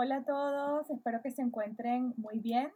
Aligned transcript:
Hola 0.00 0.18
a 0.18 0.24
todos, 0.24 0.88
espero 0.90 1.20
que 1.22 1.32
se 1.32 1.42
encuentren 1.42 2.14
muy 2.18 2.38
bien. 2.38 2.70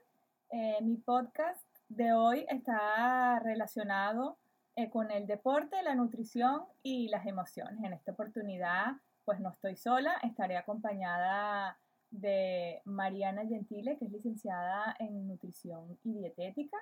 Eh, 0.50 0.79
mi 0.83 0.97
podcast 0.97 1.65
de 1.89 2.13
hoy 2.13 2.45
está 2.49 3.39
relacionado 3.39 4.39
eh, 4.75 4.91
con 4.91 5.13
el 5.13 5.29
deporte, 5.29 5.81
la 5.85 5.95
nutrición 5.95 6.65
y 6.83 7.07
las 7.11 7.25
emociones. 7.25 7.79
En 7.85 7.93
esta 7.93 8.11
oportunidad, 8.11 8.95
pues 9.25 9.39
no 9.39 9.50
estoy 9.50 9.77
sola, 9.77 10.16
estaré 10.25 10.57
acompañada 10.57 11.79
de 12.11 12.82
Mariana 12.87 13.46
Gentile, 13.46 13.96
que 13.98 14.07
es 14.07 14.11
licenciada 14.11 14.96
en 14.98 15.29
nutrición 15.29 15.96
y 16.02 16.14
dietética. 16.14 16.77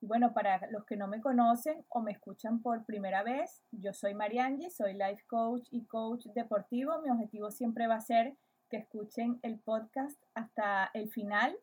Y 0.00 0.06
bueno, 0.06 0.32
para 0.32 0.70
los 0.70 0.84
que 0.84 0.96
no 0.96 1.08
me 1.08 1.20
conocen 1.20 1.84
o 1.88 2.00
me 2.00 2.12
escuchan 2.12 2.62
por 2.62 2.84
primera 2.84 3.24
vez, 3.24 3.60
yo 3.72 3.92
soy 3.92 4.14
Mariangi, 4.14 4.70
soy 4.70 4.92
life 4.92 5.24
coach 5.26 5.66
y 5.72 5.84
coach 5.86 6.26
deportivo. 6.26 7.00
Mi 7.02 7.10
objetivo 7.10 7.50
siempre 7.50 7.88
va 7.88 7.96
a 7.96 8.00
ser 8.00 8.36
que 8.70 8.78
escuchen 8.78 9.38
el 9.42 9.58
podcast 9.58 10.16
hasta 10.34 10.90
el 10.94 11.10
final. 11.10 11.54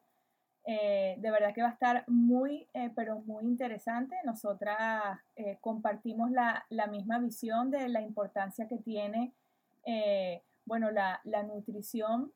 Eh, 0.65 1.15
de 1.19 1.31
verdad 1.31 1.53
que 1.55 1.61
va 1.61 1.69
a 1.69 1.71
estar 1.71 2.03
muy, 2.07 2.67
eh, 2.73 2.91
pero 2.93 3.21
muy 3.21 3.45
interesante. 3.45 4.17
Nosotras 4.25 5.17
eh, 5.37 5.57
compartimos 5.61 6.29
la, 6.29 6.65
misma 6.91 7.19
visión 7.19 7.71
de 7.71 7.87
la 7.87 8.01
importancia 8.01 8.67
que 8.67 8.77
tiene, 8.77 9.33
bueno, 10.65 10.91
la, 10.91 11.21
nutrición 11.43 12.33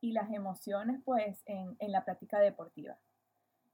y 0.00 0.12
las 0.12 0.32
emociones, 0.32 1.00
pues, 1.04 1.42
en, 1.46 1.76
la 1.80 2.04
práctica 2.04 2.38
deportiva. 2.38 2.96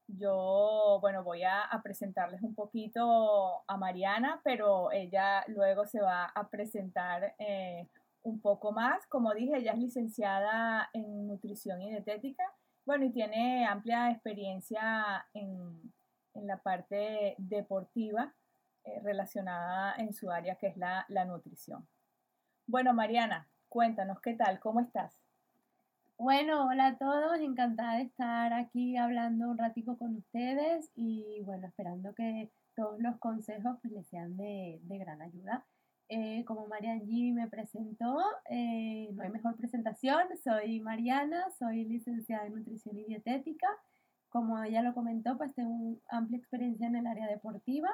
Yo, 0.09 0.99
bueno, 1.03 1.23
voy 1.23 1.43
a, 1.43 1.69
presentarles 1.83 2.41
un 2.43 2.55
poquito 2.55 3.63
a 3.67 3.77
Mariana, 3.77 4.41
pero 4.43 4.91
ella 4.91 5.45
luego 5.49 5.87
se 5.87 6.01
va 6.01 6.25
a 6.25 6.49
presentar 6.49 7.35
un 8.25 8.41
poco 8.41 8.73
más. 8.73 9.07
Como 9.07 9.33
dije, 9.33 9.59
ella 9.59 9.73
es 9.73 9.79
licenciada 9.79 10.91
en 10.93 11.29
nutrición 11.29 11.81
y 11.81 11.91
dietética. 11.91 12.45
Bueno, 12.85 13.05
y 13.05 13.13
tiene 13.13 13.65
amplia 13.67 14.11
experiencia 14.11 15.27
en, 15.33 15.93
la 16.35 16.57
parte 16.57 17.37
deportiva 17.39 18.35
eh, 18.83 19.01
relacionada 19.05 19.95
en 19.97 20.13
su 20.13 20.31
área, 20.33 20.57
que 20.57 20.67
es 20.67 20.77
la, 20.77 21.07
la 21.09 21.25
nutrición. 21.25 21.87
Bueno, 22.67 22.93
Mariana, 22.93 23.49
cuéntanos 23.69 24.21
qué 24.21 24.35
tal, 24.35 24.59
¿cómo 24.59 24.81
estás? 24.81 25.15
Bueno, 26.19 26.67
hola 26.69 26.89
a 26.89 26.99
todos, 26.99 27.39
encantada 27.41 27.97
de 27.97 28.03
estar 28.03 28.53
aquí 28.53 28.97
hablando 28.97 29.49
un 29.51 29.59
ratico 29.59 29.97
con 29.97 30.17
ustedes 30.17 30.91
y 30.95 31.41
bueno, 31.45 31.67
esperando 31.69 32.15
que 32.15 32.51
todos 32.75 33.01
los 33.01 33.19
consejos 33.19 33.79
pues, 33.83 33.93
les 33.93 34.07
sean 34.09 34.37
de, 34.37 34.81
de 34.83 34.99
gran 34.99 35.23
ayuda. 35.23 35.65
Eh, 36.09 36.45
como 36.45 36.67
Marian 36.67 37.01
G 37.01 37.33
me 37.33 37.49
presentó, 37.49 38.19
eh, 38.51 39.09
no 39.15 39.23
hay 39.23 39.31
mejor 39.31 39.57
presentación, 39.57 40.23
soy 40.43 40.81
Mariana, 40.81 41.51
soy 41.59 41.85
licenciada 41.85 42.47
en 42.47 42.55
nutrición 42.57 42.99
y 42.99 43.05
dietética. 43.05 43.69
Como 44.29 44.63
ella 44.63 44.83
lo 44.83 44.95
comentó, 44.95 45.39
pues 45.39 45.55
tengo 45.55 45.99
amplia 46.09 46.39
experiencia 46.39 46.87
en 46.87 46.97
el 46.97 47.07
área 47.07 47.27
deportiva. 47.27 47.89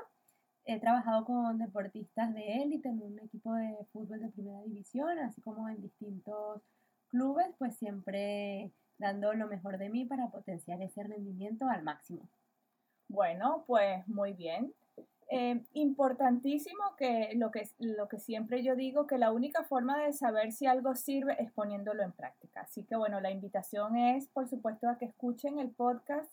He 0.64 0.81
trabajado 0.81 1.25
con 1.25 1.58
deportistas 1.58 2.34
de 2.34 2.62
élite 2.62 2.88
en 2.88 3.03
un 3.03 3.19
equipo 3.20 3.55
de 3.55 3.77
fútbol 3.92 4.20
de 4.20 4.28
primera 4.28 4.62
división, 4.62 5.19
así 5.19 5.41
como 5.41 5.69
en 5.69 5.81
distintos 5.81 6.62
clubes, 7.08 7.47
pues 7.58 7.77
siempre 7.77 8.72
dando 8.98 9.33
lo 9.34 9.47
mejor 9.48 9.78
de 9.78 9.88
mí 9.88 10.05
para 10.05 10.31
potenciar 10.31 10.83
ese 10.83 11.03
rendimiento 11.03 11.66
al 11.69 11.83
máximo. 11.83 12.28
Bueno, 13.08 13.64
pues 13.66 14.06
muy 14.08 14.33
bien. 14.33 14.72
Eh, 15.32 15.62
importantísimo 15.74 16.96
que 16.98 17.30
lo, 17.36 17.52
que 17.52 17.68
lo 17.78 18.08
que 18.08 18.18
siempre 18.18 18.64
yo 18.64 18.74
digo, 18.74 19.06
que 19.06 19.16
la 19.16 19.30
única 19.30 19.62
forma 19.62 19.96
de 20.02 20.12
saber 20.12 20.50
si 20.50 20.66
algo 20.66 20.96
sirve 20.96 21.40
es 21.40 21.52
poniéndolo 21.52 22.02
en 22.02 22.10
práctica. 22.10 22.62
Así 22.62 22.82
que 22.82 22.96
bueno, 22.96 23.20
la 23.20 23.30
invitación 23.30 23.96
es, 23.96 24.26
por 24.26 24.48
supuesto, 24.48 24.88
a 24.88 24.98
que 24.98 25.04
escuchen 25.04 25.60
el 25.60 25.70
podcast 25.70 26.28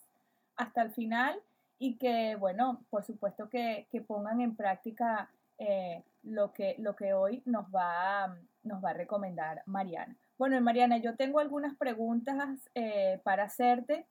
hasta 0.56 0.82
el 0.82 0.90
final 0.90 1.40
y 1.78 1.94
que, 1.94 2.34
bueno, 2.34 2.82
por 2.90 3.04
supuesto 3.04 3.48
que, 3.48 3.86
pongan 4.08 4.40
en 4.40 4.56
práctica 4.56 5.30
eh, 5.58 6.02
lo, 6.24 6.52
que, 6.52 6.74
lo 6.78 6.96
que 6.96 7.14
hoy 7.14 7.40
nos 7.44 7.66
va, 7.66 8.36
nos 8.64 8.84
va 8.84 8.90
a 8.90 8.94
recomendar 8.94 9.62
Mariana. 9.66 10.16
Bueno, 10.38 10.60
Mariana, 10.60 10.98
yo 10.98 11.14
tengo 11.14 11.38
algunas 11.38 11.76
preguntas 11.76 12.68
eh, 12.74 13.20
para 13.22 13.44
hacerte. 13.44 14.06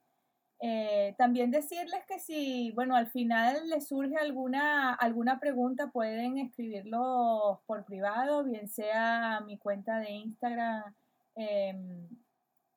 Eh, 0.60 1.14
también 1.16 1.52
decirles 1.52 2.04
que 2.06 2.18
si, 2.18 2.72
bueno, 2.72 2.96
al 2.96 3.06
final 3.08 3.68
les 3.68 3.86
surge 3.86 4.16
alguna, 4.16 4.92
alguna 4.94 5.38
pregunta, 5.38 5.90
pueden 5.90 6.38
escribirlo 6.38 7.62
por 7.66 7.84
privado, 7.84 8.42
bien 8.42 8.68
sea 8.68 9.36
a 9.36 9.40
mi 9.40 9.56
cuenta 9.56 10.00
de 10.00 10.10
Instagram, 10.10 10.94
em, 11.36 12.08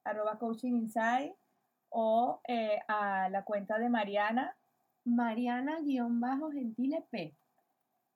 arroba 0.03 0.37
coaching 0.37 0.73
inside, 0.73 1.35
o 1.89 2.39
eh, 2.47 2.79
a 2.87 3.29
la 3.29 3.43
cuenta 3.43 3.79
de 3.79 3.89
Mariana. 3.89 4.55
Mariana-gentile 5.03 7.03
P. 7.09 7.35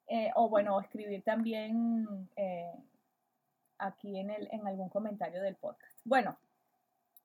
Eh, 0.07 0.31
o 0.35 0.49
bueno, 0.49 0.79
escribir 0.79 1.23
también 1.23 2.29
aquí 3.79 4.19
en, 4.19 4.29
el, 4.29 4.47
en 4.51 4.67
algún 4.67 4.89
comentario 4.89 5.41
del 5.41 5.55
podcast. 5.55 5.99
Bueno, 6.05 6.37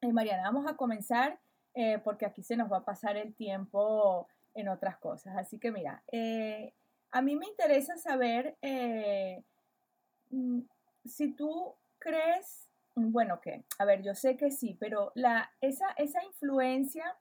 Mariana, 0.00 0.44
vamos 0.44 0.66
a 0.66 0.76
comenzar. 0.76 1.38
Eh, 1.74 1.98
porque 2.02 2.26
aquí 2.26 2.42
se 2.42 2.56
nos 2.56 2.70
va 2.70 2.78
a 2.78 2.84
pasar 2.84 3.16
el 3.16 3.34
tiempo 3.34 4.28
en 4.54 4.68
otras 4.68 4.98
cosas. 4.98 5.36
Así 5.36 5.58
que 5.58 5.70
mira, 5.70 6.02
eh, 6.10 6.74
a 7.12 7.22
mí 7.22 7.36
me 7.36 7.46
interesa 7.46 7.96
saber 7.96 8.56
eh, 8.60 9.44
mm, 10.30 10.60
si 11.04 11.32
tú 11.32 11.76
crees, 11.98 12.68
bueno, 12.96 13.40
que, 13.40 13.64
a 13.78 13.84
ver, 13.84 14.02
yo 14.02 14.14
sé 14.14 14.36
que 14.36 14.50
sí, 14.50 14.76
pero 14.80 15.12
la, 15.14 15.52
esa, 15.60 15.90
esa 15.96 16.24
influencia 16.24 17.16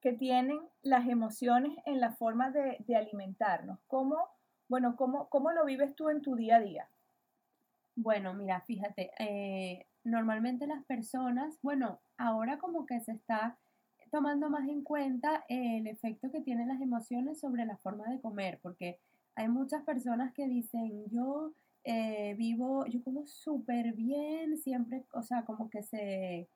que 0.00 0.12
tienen 0.12 0.60
las 0.82 1.08
emociones 1.08 1.78
en 1.86 1.98
la 1.98 2.12
forma 2.12 2.50
de, 2.50 2.76
de 2.80 2.96
alimentarnos, 2.96 3.78
¿cómo, 3.86 4.28
bueno, 4.68 4.96
cómo, 4.96 5.30
cómo 5.30 5.50
lo 5.52 5.64
vives 5.64 5.94
tú 5.94 6.10
en 6.10 6.20
tu 6.20 6.36
día 6.36 6.56
a 6.56 6.60
día? 6.60 6.90
Bueno, 7.96 8.34
mira, 8.34 8.60
fíjate, 8.60 9.86
normalmente 10.02 10.66
las 10.66 10.84
personas, 10.84 11.58
bueno, 11.62 12.00
ahora 12.18 12.58
como 12.58 12.84
que 12.86 13.00
se 13.00 13.12
está 13.12 13.56
tomando 14.14 14.48
más 14.48 14.68
en 14.68 14.84
cuenta 14.84 15.44
el 15.48 15.88
efecto 15.88 16.30
que 16.30 16.40
tienen 16.40 16.68
las 16.68 16.80
emociones 16.80 17.40
sobre 17.40 17.66
la 17.66 17.76
forma 17.78 18.08
de 18.08 18.20
comer, 18.20 18.60
porque 18.62 19.00
hay 19.34 19.48
muchas 19.48 19.82
personas 19.82 20.32
que 20.32 20.46
dicen, 20.46 21.10
yo 21.10 21.50
eh, 21.82 22.36
vivo, 22.38 22.86
yo 22.86 23.02
como 23.02 23.26
súper 23.26 23.92
bien, 23.94 24.56
siempre, 24.58 25.04
o 25.14 25.22
sea, 25.24 25.44
como 25.44 25.68
que 25.68 25.82
se, 25.82 26.46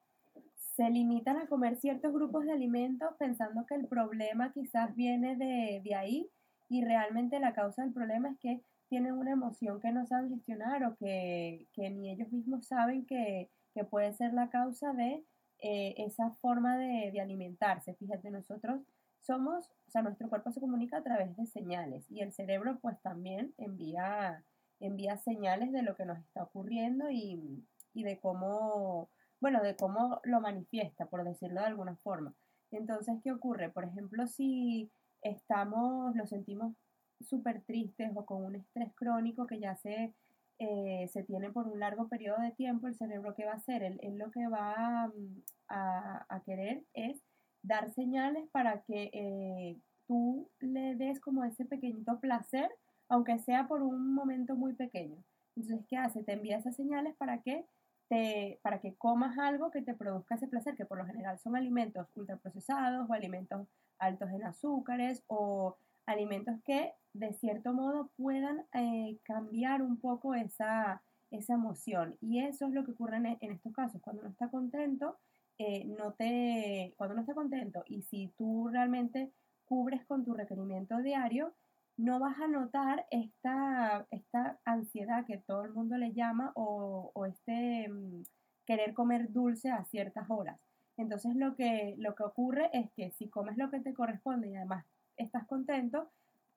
se 0.55 0.89
limitan 0.89 1.37
a 1.37 1.49
comer 1.49 1.75
ciertos 1.75 2.13
grupos 2.13 2.45
de 2.45 2.53
alimentos 2.53 3.09
pensando 3.19 3.67
que 3.67 3.75
el 3.75 3.89
problema 3.89 4.53
quizás 4.53 4.95
viene 4.95 5.35
de, 5.35 5.81
de 5.83 5.95
ahí 5.97 6.31
y 6.69 6.85
realmente 6.85 7.41
la 7.41 7.55
causa 7.55 7.83
del 7.83 7.93
problema 7.93 8.31
es 8.31 8.39
que 8.39 8.63
tienen 8.89 9.15
una 9.15 9.33
emoción 9.33 9.81
que 9.81 9.91
no 9.91 10.07
saben 10.07 10.31
gestionar 10.31 10.85
o 10.85 10.95
que, 10.95 11.67
que 11.73 11.91
ni 11.91 12.13
ellos 12.13 12.31
mismos 12.31 12.69
saben 12.69 13.05
que, 13.05 13.51
que 13.75 13.83
puede 13.83 14.13
ser 14.13 14.33
la 14.33 14.49
causa 14.49 14.93
de 14.93 15.25
eh, 15.61 15.95
esa 15.99 16.31
forma 16.41 16.77
de, 16.79 17.21
alimentarse. 17.21 17.95
Fíjate, 17.95 18.31
nosotros 18.31 18.81
somos, 19.21 19.71
o 19.87 19.91
sea, 19.91 20.03
nuestro 20.03 20.29
cuerpo 20.29 20.53
se 20.53 20.61
comunica 20.61 20.99
a 20.99 21.03
través 21.03 21.37
de 21.37 21.47
señales 21.47 22.11
y 22.11 22.21
el 22.21 22.33
cerebro 22.33 22.79
pues 22.81 23.01
también 23.03 23.55
envía, 23.59 24.45
envía 24.81 25.17
señales 25.19 25.73
de 25.73 25.83
lo 25.83 25.97
que 25.97 26.07
nos 26.07 26.19
está 26.19 26.45
ocurriendo 26.45 27.11
y, 27.11 27.65
y 27.93 28.05
de 28.05 28.19
cómo, 28.21 29.11
bueno, 29.41 29.63
de 29.63 29.77
cómo 29.77 30.21
lo 30.25 30.41
manifiesta, 30.41 31.07
por 31.07 31.25
decirlo 31.25 31.61
de 31.61 31.67
alguna 31.67 31.97
forma. 31.97 32.35
Entonces, 32.71 33.17
¿qué 33.23 33.33
ocurre? 33.33 33.71
Por 33.71 33.85
ejemplo, 33.85 34.27
si 34.27 34.91
estamos, 35.23 36.15
lo 36.15 36.27
sentimos 36.27 36.75
súper 37.21 37.63
tristes 37.63 38.13
o 38.15 38.25
con 38.25 38.45
un 38.45 38.55
estrés 38.55 38.93
crónico 38.95 39.47
que 39.47 39.59
ya 39.59 39.75
se 39.77 40.15
eh, 40.59 41.09
se 41.13 41.23
tiene 41.23 41.51
por 41.51 41.69
un 41.69 41.79
largo 41.79 42.09
periodo 42.09 42.41
de 42.43 42.51
tiempo, 42.51 42.89
el 42.89 42.97
cerebro 42.97 43.35
que 43.35 43.45
va 43.45 43.53
a 43.53 43.57
hacer, 43.57 43.83
él, 43.83 44.01
lo 44.17 44.31
que 44.31 44.49
va 44.49 45.09
mm, 45.09 45.43
a, 45.69 46.43
querer 46.45 46.83
es 46.95 47.23
dar 47.63 47.91
señales 47.91 48.49
para 48.51 48.83
que 48.83 49.11
eh, 49.13 49.77
tú 50.07 50.51
le 50.61 50.97
des 50.97 51.21
como 51.21 51.45
ese 51.45 51.65
pequeñito 51.65 52.19
placer, 52.21 52.71
aunque 53.09 53.39
sea 53.39 53.69
por 53.69 53.83
un 53.83 54.15
momento 54.15 54.57
muy 54.57 54.75
pequeño. 54.75 55.23
Entonces, 55.55 55.87
¿qué 55.89 55.97
hace? 55.97 56.25
Te 56.25 56.33
envía 56.33 56.59
esas 56.59 56.77
señales 56.77 57.15
para 57.17 57.43
que 57.43 57.65
te, 58.09 58.59
para 58.63 58.81
que 58.81 58.95
comas 58.97 59.39
algo 59.39 59.71
que 59.71 59.83
te 59.83 59.95
produzca 59.95 60.37
ese 60.37 60.49
placer, 60.49 60.75
que 60.77 60.87
por 60.87 60.99
lo 60.99 61.07
general 61.07 61.39
son 61.39 61.57
alimentos 61.57 62.09
ultraprocesados 62.17 63.09
o 63.09 63.13
alimentos 63.13 63.69
altos 63.99 64.31
en 64.31 64.45
azúcares 64.45 65.23
o 65.27 65.77
alimentos 66.09 66.57
que 66.65 66.93
de 67.13 67.33
cierto 67.35 67.73
modo 67.73 68.11
puedan 68.17 68.65
eh, 68.73 69.19
cambiar 69.23 69.83
un 69.83 69.99
poco 69.99 70.35
esa, 70.35 71.03
esa, 71.31 71.55
emoción. 71.55 72.17
Y 72.21 72.41
eso 72.41 72.67
es 72.67 72.73
lo 72.73 72.85
que 72.85 72.93
ocurre 72.93 73.17
en, 73.17 73.53
estos 73.53 73.73
casos. 73.73 74.01
Cuando 74.01 74.23
uno 74.23 74.31
está 74.31 74.49
contento, 74.49 75.17
eh, 75.59 75.85
no 75.85 76.13
te, 76.13 76.95
cuando 76.97 77.21
está 77.21 77.35
contento 77.35 77.83
y 77.87 78.03
si 78.03 78.33
tú 78.39 78.69
realmente 78.69 79.33
cubres 79.65 80.05
con 80.07 80.25
tu 80.25 80.35
requerimiento 80.35 80.99
diario, 80.99 81.53
no 81.97 82.21
vas 82.21 82.39
a 82.41 82.47
notar 82.47 83.07
esta, 83.11 84.07
esta 84.11 84.59
ansiedad 84.65 85.27
que 85.27 85.39
todo 85.39 85.65
el 85.65 85.73
mundo 85.73 85.97
le 85.97 86.13
llama 86.13 86.53
o, 86.55 87.11
o 87.13 87.27
este, 87.27 87.89
mm, 87.89 88.23
querer 88.65 88.95
comer 88.95 89.33
dulce 89.33 89.71
a 89.71 89.85
ciertas 89.85 90.31
horas. 90.31 90.59
Entonces 90.97 91.35
lo 91.35 91.55
que, 91.55 91.95
lo 91.99 92.15
que 92.15 92.23
ocurre 92.23 92.71
es 92.73 92.91
que 92.93 93.11
si 93.13 93.29
comes 93.29 93.57
lo 93.57 93.71
que 93.71 93.81
te 93.81 93.95
corresponde 93.95 94.49
y 94.51 94.57
además 94.57 94.85
estás 95.19 95.47
contento, 95.47 96.11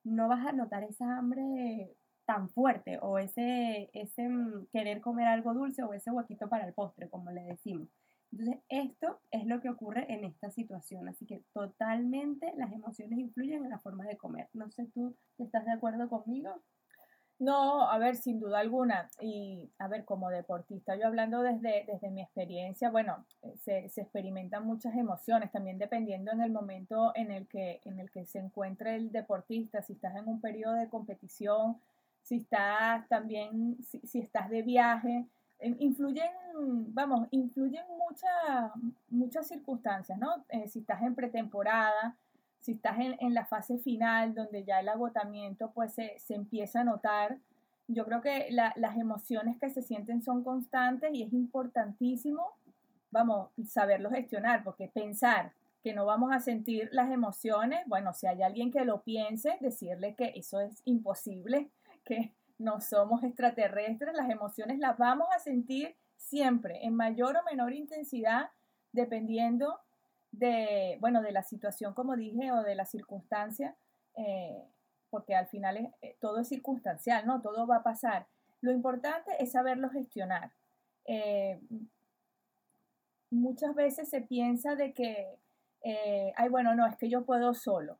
no 0.03 0.27
vas 0.27 0.45
a 0.47 0.51
notar 0.53 0.83
esa 0.83 1.17
hambre 1.17 1.95
tan 2.25 2.49
fuerte 2.49 2.97
o 3.01 3.17
ese, 3.17 3.89
ese 3.93 4.29
mm, 4.29 4.67
querer 4.71 5.01
comer 5.01 5.27
algo 5.27 5.53
dulce 5.53 5.83
o 5.83 5.93
ese 5.93 6.11
huequito 6.11 6.47
para 6.49 6.65
el 6.65 6.73
postre, 6.73 7.09
como 7.09 7.31
le 7.31 7.43
decimos. 7.43 7.89
Entonces, 8.31 8.63
esto 8.69 9.19
es 9.31 9.45
lo 9.45 9.59
que 9.59 9.69
ocurre 9.69 10.11
en 10.13 10.23
esta 10.23 10.49
situación. 10.51 11.09
Así 11.09 11.25
que 11.25 11.43
totalmente 11.53 12.53
las 12.55 12.71
emociones 12.71 13.19
influyen 13.19 13.65
en 13.65 13.69
la 13.69 13.79
forma 13.79 14.05
de 14.05 14.17
comer. 14.17 14.47
No 14.53 14.69
sé, 14.71 14.87
¿tú 14.93 15.15
estás 15.37 15.65
de 15.65 15.73
acuerdo 15.73 16.07
conmigo? 16.09 16.61
No, 17.41 17.89
a 17.89 17.97
ver, 17.97 18.17
sin 18.17 18.39
duda 18.39 18.59
alguna. 18.59 19.09
Y 19.19 19.71
a 19.79 19.87
ver, 19.87 20.05
como 20.05 20.29
deportista, 20.29 20.95
yo 20.95 21.07
hablando 21.07 21.41
desde, 21.41 21.85
desde 21.87 22.11
mi 22.11 22.21
experiencia, 22.21 22.91
bueno, 22.91 23.25
eh, 23.41 23.55
se, 23.57 23.89
se, 23.89 24.01
experimentan 24.01 24.63
muchas 24.63 24.95
emociones, 24.95 25.51
también 25.51 25.79
dependiendo 25.79 26.31
en 26.31 26.41
el 26.41 26.51
momento 26.51 27.11
en 27.15 27.31
el, 27.31 27.47
que, 27.47 27.81
en 27.85 27.99
el 27.99 28.11
que 28.11 28.27
se 28.27 28.37
encuentre 28.37 28.95
el 28.95 29.11
deportista, 29.11 29.81
si 29.81 29.93
estás 29.93 30.15
en 30.17 30.27
un 30.27 30.39
periodo 30.39 30.73
de 30.75 30.87
competición, 30.87 31.77
si 32.21 32.35
estás 32.37 33.07
también, 33.07 33.75
si, 33.81 34.19
estás 34.19 34.47
de 34.51 34.61
viaje, 34.61 35.25
influyen, 35.79 36.29
vamos, 36.93 37.27
influyen 37.31 37.85
muchas, 38.07 38.71
muchas 39.09 39.47
circunstancias, 39.47 40.19
¿no? 40.19 40.45
Eh, 40.49 40.67
si 40.67 40.81
estás 40.81 41.01
en 41.01 41.15
pretemporada, 41.15 42.15
si 42.61 42.73
estás 42.73 42.97
en, 42.99 43.33
la 43.33 43.45
fase 43.45 43.79
final, 43.79 44.33
donde 44.33 44.63
ya 44.63 44.79
el 44.79 44.89
agotamiento 44.89 45.71
pues 45.71 45.93
se, 45.93 46.15
empieza 46.29 46.81
a 46.81 46.83
notar, 46.83 47.37
yo 47.87 48.05
creo 48.05 48.21
que 48.21 48.47
las 48.51 48.97
emociones 48.97 49.57
que 49.57 49.69
se 49.69 49.81
sienten 49.81 50.21
son 50.21 50.43
constantes 50.43 51.13
y 51.13 51.23
es 51.23 51.33
importantísimo, 51.33 52.53
vamos, 53.09 53.49
saberlo 53.67 54.11
gestionar, 54.11 54.63
porque 54.63 54.87
pensar 54.87 55.53
que 55.83 55.93
no 55.93 56.05
vamos 56.05 56.31
a 56.31 56.39
sentir 56.39 56.89
las 56.91 57.11
emociones, 57.11 57.81
bueno, 57.87 58.13
si 58.13 58.27
hay 58.27 58.43
alguien 58.43 58.71
que 58.71 58.85
lo 58.85 59.01
piense, 59.01 59.57
decirle 59.59 60.15
que 60.15 60.31
eso 60.35 60.61
es 60.61 60.81
imposible, 60.85 61.69
que 62.05 62.31
no 62.59 62.79
somos 62.79 63.23
extraterrestres, 63.23 64.13
las 64.13 64.29
emociones 64.29 64.77
las 64.77 64.97
vamos 64.97 65.27
a 65.35 65.39
sentir 65.39 65.95
siempre, 66.15 66.85
en 66.85 66.95
mayor 66.95 67.35
o 67.37 67.43
menor 67.43 67.73
intensidad, 67.73 68.51
dependiendo 68.91 69.79
de, 70.31 70.97
bueno, 70.99 71.21
de 71.21 71.31
la 71.31 71.43
situación, 71.43 71.93
como 71.93 72.15
dije, 72.15 72.51
o 72.51 72.63
de 72.63 72.75
la 72.75 72.85
circunstancia, 72.85 73.75
eh, 74.15 74.63
porque 75.09 75.35
al 75.35 75.47
final 75.47 75.93
eh, 76.01 76.15
todo 76.19 76.39
es 76.39 76.47
circunstancial, 76.47 77.25
¿no? 77.25 77.41
Todo 77.41 77.67
va 77.67 77.77
a 77.77 77.83
pasar. 77.83 78.27
Lo 78.61 78.71
importante 78.71 79.31
es 79.39 79.51
saberlo 79.51 79.89
gestionar. 79.89 80.51
Eh, 81.05 81.59
muchas 83.29 83.75
veces 83.75 84.09
se 84.09 84.21
piensa 84.21 84.75
de 84.75 84.93
que, 84.93 85.37
ay, 86.35 86.49
bueno, 86.49 86.75
no, 86.75 86.85
es 86.85 86.95
que 86.95 87.09
yo 87.09 87.25
puedo 87.25 87.53
solo. 87.53 87.97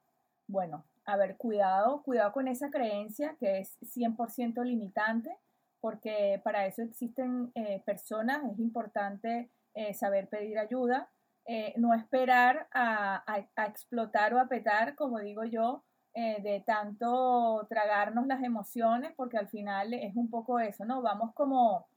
Bueno, 0.48 0.86
a 1.06 1.18
ver, 1.18 1.36
cuidado, 1.36 2.04
cuidado 2.04 2.32
con 2.32 2.48
esa 2.48 2.70
creencia 2.70 3.36
que 3.40 3.60
es 3.60 3.78
100% 3.82 4.64
limitante, 4.64 5.36
porque 5.80 6.40
para 6.44 6.68
eso 6.68 6.84
existen 6.84 7.52
personas, 7.86 8.44
es 8.52 8.60
importante 8.60 9.50
saber 9.94 10.28
pedir 10.28 10.60
ayuda, 10.60 11.10
eh, 11.46 11.74
no 11.78 11.94
esperar 11.94 12.68
a, 12.74 13.24
explotar 13.68 14.34
o 14.34 14.40
a 14.40 14.48
petar, 14.48 14.96
como 14.96 15.20
digo 15.20 15.44
yo, 15.44 15.84
de 16.14 16.62
tanto 16.66 17.66
tragarnos 17.70 18.28
las 18.28 18.44
emociones, 18.44 19.14
porque 19.16 19.38
al 19.38 19.48
final 19.48 19.94
es 19.94 20.14
un 20.18 20.30
poco 20.30 20.60
eso, 20.60 20.84
¿no? 20.84 21.02
Vamos 21.02 21.34
como 21.34 21.88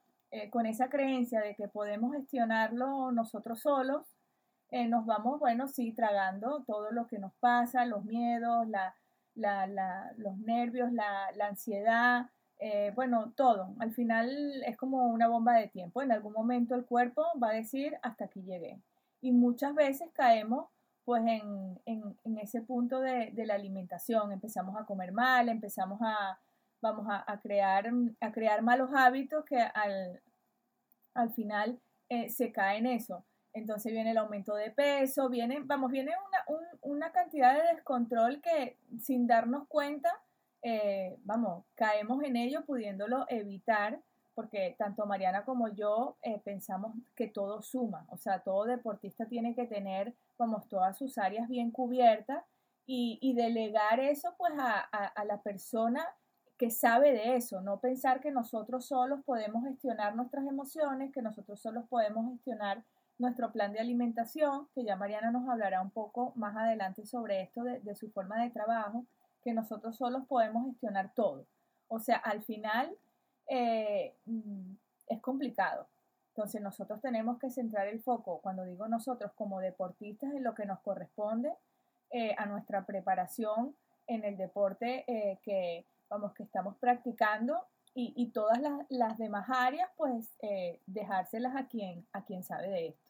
con 0.50 0.66
esa 0.66 0.88
creencia 0.88 1.40
de 1.40 1.56
que 1.56 1.66
podemos 1.66 2.12
gestionarlo 2.14 3.10
nosotros 3.10 3.60
solos, 3.60 4.06
nos 4.70 5.04
vamos, 5.04 5.40
bueno, 5.40 5.66
sí, 5.66 5.92
tragando 5.92 6.62
todo 6.64 6.92
lo 6.92 7.08
que 7.08 7.18
nos 7.18 7.32
pasa, 7.40 7.86
los 7.86 8.04
miedos, 8.04 8.68
la, 8.68 8.94
los 10.16 10.38
nervios, 10.38 10.92
la, 10.92 11.28
ansiedad, 11.48 12.30
eh, 12.58 12.92
bueno, 12.94 13.32
todo. 13.36 13.74
Al 13.78 13.92
final 13.92 14.62
es 14.64 14.76
como 14.76 15.08
una 15.08 15.28
bomba 15.28 15.54
de 15.54 15.68
tiempo. 15.68 16.02
En 16.02 16.12
algún 16.12 16.32
momento 16.32 16.74
el 16.74 16.84
cuerpo 16.84 17.24
va 17.42 17.50
a 17.50 17.54
decir 17.54 17.96
hasta 18.02 18.26
aquí 18.26 18.42
llegué. 18.42 18.80
Y 19.24 19.32
muchas 19.32 19.74
veces 19.74 20.10
caemos 20.12 20.68
pues 21.04 21.22
en, 21.26 22.38
ese 22.38 22.62
punto 22.62 23.00
de, 23.00 23.32
la 23.36 23.54
alimentación. 23.54 24.32
Empezamos 24.32 24.76
a 24.80 24.84
comer 24.84 25.12
mal, 25.12 25.48
empezamos 25.48 26.00
a, 26.02 26.38
vamos 26.80 27.06
a, 27.08 27.40
crear, 27.40 27.90
a 28.20 28.32
crear 28.32 28.62
malos 28.62 28.90
hábitos 28.94 29.44
que 29.44 29.58
al, 29.58 30.22
al 31.14 31.32
final 31.32 31.80
eh, 32.08 32.28
se 32.28 32.52
cae 32.52 32.78
en 32.78 32.86
eso 32.86 33.24
entonces 33.54 33.92
viene 33.92 34.10
el 34.10 34.18
aumento 34.18 34.54
de 34.56 34.72
peso, 34.72 35.28
viene, 35.28 35.60
vamos, 35.64 35.90
viene 35.90 36.10
una, 36.26 36.68
una 36.82 37.12
cantidad 37.12 37.54
de 37.54 37.74
descontrol 37.74 38.40
que 38.42 38.76
sin 39.00 39.28
darnos 39.28 39.68
cuenta, 39.68 40.10
eh, 40.60 41.16
vamos, 41.22 41.64
caemos 41.76 42.22
en 42.24 42.36
ello 42.36 42.64
pudiéndolo 42.64 43.26
evitar, 43.28 44.00
porque 44.34 44.74
tanto 44.78 45.06
Mariana 45.06 45.44
como 45.44 45.68
yo 45.68 46.16
eh, 46.22 46.40
pensamos 46.44 46.94
que 47.14 47.28
todo 47.28 47.62
suma, 47.62 48.06
o 48.10 48.16
sea, 48.16 48.40
todo 48.40 48.64
deportista 48.64 49.26
tiene 49.26 49.54
que 49.54 49.66
tener, 49.66 50.14
vamos, 50.38 50.68
todas 50.68 50.98
sus 50.98 51.18
áreas 51.18 51.48
bien 51.48 51.70
cubiertas 51.70 52.44
y, 52.86 53.34
delegar 53.34 53.98
eso 53.98 54.34
pues 54.36 54.52
a 54.58 55.24
la 55.24 55.40
persona 55.40 56.06
que 56.56 56.70
sabe 56.70 57.12
de 57.12 57.36
eso, 57.36 57.60
no 57.60 57.80
pensar 57.80 58.20
que 58.20 58.30
nosotros 58.30 58.86
solos 58.86 59.20
podemos 59.24 59.64
gestionar 59.64 60.14
nuestras 60.14 60.46
emociones, 60.46 61.12
que 61.12 61.22
nosotros 61.22 61.60
solos 61.60 61.84
podemos 61.88 62.30
gestionar 62.30 62.84
nuestro 63.18 63.52
plan 63.52 63.72
de 63.72 63.80
alimentación, 63.80 64.68
que 64.74 64.84
ya 64.84 64.96
Mariana 64.96 65.30
nos 65.30 65.48
hablará 65.48 65.80
un 65.80 65.90
poco 65.90 66.32
más 66.36 66.56
adelante 66.56 67.06
sobre 67.06 67.42
esto 67.42 67.62
de, 67.64 67.94
su 67.94 68.10
forma 68.10 68.42
de 68.42 68.50
trabajo, 68.50 69.04
que 69.42 69.52
nosotros 69.52 69.96
solos 69.96 70.26
podemos 70.26 70.66
gestionar 70.66 71.12
todo. 71.14 71.46
O 71.88 71.98
sea, 71.98 72.16
al 72.16 72.42
final 72.42 72.96
eh, 73.48 74.16
mm, 74.26 74.74
es 75.08 75.20
complicado. 75.20 75.86
Entonces 76.28 76.60
nosotros 76.60 77.00
tenemos 77.00 77.38
que 77.38 77.50
centrar 77.50 77.86
el 77.86 78.00
foco, 78.00 78.40
cuando 78.40 78.64
digo 78.64 78.88
nosotros 78.88 79.32
como 79.34 79.60
deportistas, 79.60 80.32
en 80.34 80.42
lo 80.42 80.54
que 80.54 80.66
nos 80.66 80.80
corresponde 80.80 81.52
eh, 82.10 82.34
a 82.36 82.46
nuestra 82.46 82.84
preparación 82.84 83.76
en 84.06 84.24
el 84.24 84.36
deporte 84.36 85.04
eh, 85.06 85.38
que, 85.42 85.86
vamos, 86.08 86.34
que 86.34 86.42
estamos 86.42 86.76
practicando 86.76 87.60
y, 87.96 88.32
todas 88.32 88.60
las, 88.88 89.18
demás 89.18 89.48
áreas, 89.48 89.88
pues 89.96 90.36
dejárselas 90.84 91.54
a 91.54 91.68
quien, 91.68 92.04
a 92.12 92.24
quien 92.24 92.42
sabe 92.42 92.68
de 92.68 92.88
esto 92.88 93.04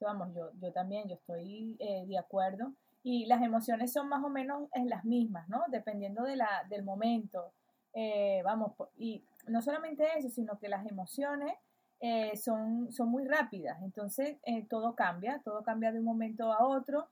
vamos, 0.00 0.34
yo, 0.34 0.50
yo 0.60 0.72
también, 0.72 1.08
yo 1.08 1.14
estoy 1.14 1.76
eh, 1.78 2.04
de 2.06 2.18
acuerdo. 2.18 2.72
Y 3.02 3.26
las 3.26 3.42
emociones 3.42 3.92
son 3.92 4.08
más 4.08 4.24
o 4.24 4.28
menos 4.28 4.68
en 4.72 4.88
las 4.88 5.04
mismas, 5.04 5.48
¿no? 5.48 5.62
Dependiendo 5.68 6.24
de 6.24 6.36
la, 6.36 6.64
del 6.68 6.82
momento. 6.82 7.52
Eh, 7.94 8.42
vamos, 8.44 8.72
y 8.98 9.24
no 9.48 9.62
solamente 9.62 10.04
eso, 10.16 10.28
sino 10.30 10.58
que 10.58 10.68
las 10.68 10.86
emociones 10.86 11.54
eh, 12.00 12.36
son, 12.36 12.92
son 12.92 13.08
muy 13.08 13.24
rápidas. 13.24 13.80
Entonces, 13.82 14.38
todo 14.68 14.94
cambia, 14.94 15.40
todo 15.44 15.62
cambia 15.62 15.92
de 15.92 15.98
un 15.98 16.04
momento 16.04 16.52
a 16.52 16.66
otro. 16.66 17.08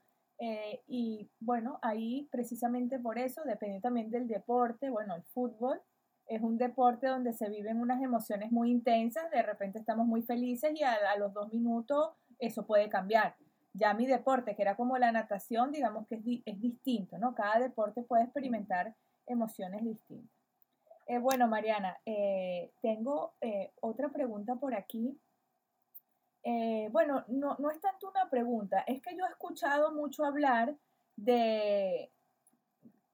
y 0.86 1.30
bueno, 1.40 1.78
ahí 1.82 2.28
precisamente 2.30 2.98
por 2.98 3.18
eso, 3.18 3.42
depende 3.44 3.80
también 3.80 4.10
del 4.10 4.26
deporte, 4.28 4.90
bueno, 4.90 5.14
el 5.14 5.22
fútbol 5.22 5.80
es 6.26 6.42
un 6.42 6.56
deporte 6.58 7.06
donde 7.06 7.32
se 7.32 7.48
viven 7.48 7.80
unas 7.80 8.02
emociones 8.02 8.50
muy 8.50 8.70
intensas, 8.70 9.30
de 9.30 9.42
repente 9.42 9.78
estamos 9.78 10.06
muy 10.06 10.22
felices 10.22 10.72
y 10.74 10.82
a 10.82 11.16
los 11.18 11.32
dos 11.32 11.52
minutos 11.52 12.10
eso 12.38 12.66
puede 12.66 12.88
cambiar. 12.88 13.36
Ya 13.72 13.92
mi 13.92 14.06
deporte, 14.06 14.54
que 14.54 14.62
era 14.62 14.76
como 14.76 14.98
la 14.98 15.12
natación, 15.12 15.72
digamos 15.72 16.06
que 16.06 16.16
es, 16.44 16.60
distinto, 16.60 17.18
¿no? 17.18 17.34
Cada 17.34 17.58
deporte 17.58 18.02
puede 18.02 18.24
experimentar 18.24 18.94
emociones 19.26 19.84
distintas. 19.84 20.43
Eh, 21.06 21.18
bueno, 21.18 21.48
Mariana, 21.48 21.98
eh, 22.06 22.72
tengo 22.80 23.34
eh, 23.40 23.72
otra 23.80 24.08
pregunta 24.08 24.56
por 24.56 24.74
aquí. 24.74 25.18
bueno, 26.90 27.24
no, 27.28 27.70
es 27.70 27.80
tanto 27.80 28.10
una 28.10 28.28
pregunta, 28.30 28.84
es 28.86 29.00
que 29.02 29.16
yo 29.16 29.24
he 29.24 29.30
escuchado 29.30 29.92
mucho 29.92 30.24
hablar 30.24 30.76
de, 31.16 32.10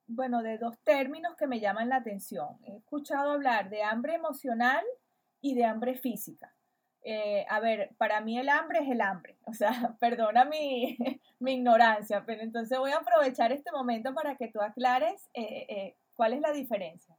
bueno, 0.07 0.43
de 0.43 0.59
dos 0.59 0.79
términos 0.81 1.37
que 1.37 1.47
me 1.47 1.61
llaman 1.61 1.89
la 1.89 1.97
atención. 1.97 2.59
He 2.65 2.77
escuchado 2.77 3.33
hablar 3.33 3.71
de 3.71 3.83
hambre 3.83 4.15
emocional 4.15 4.85
y 5.41 5.55
de 5.55 5.65
hambre 5.65 5.95
física. 5.97 6.55
A 7.49 7.61
ver, 7.61 7.95
para 7.97 8.21
mí 8.21 8.39
el 8.39 8.49
hambre 8.49 8.81
es 8.81 8.89
el 8.91 9.01
hambre, 9.01 9.39
o 9.47 9.55
sea, 9.55 9.97
perdona 10.01 10.45
mi, 10.45 10.97
mi, 11.39 11.55
ignorancia, 11.55 12.25
pero 12.27 12.43
entonces 12.43 12.79
voy 12.79 12.93
a 12.93 12.99
aprovechar 12.99 13.53
este 13.53 13.73
momento 13.73 14.15
para 14.15 14.37
que 14.37 14.49
tú 14.49 14.61
aclares 14.61 15.31
cuál 16.15 16.35
es 16.35 16.41
la 16.41 16.53
diferencia. 16.53 17.17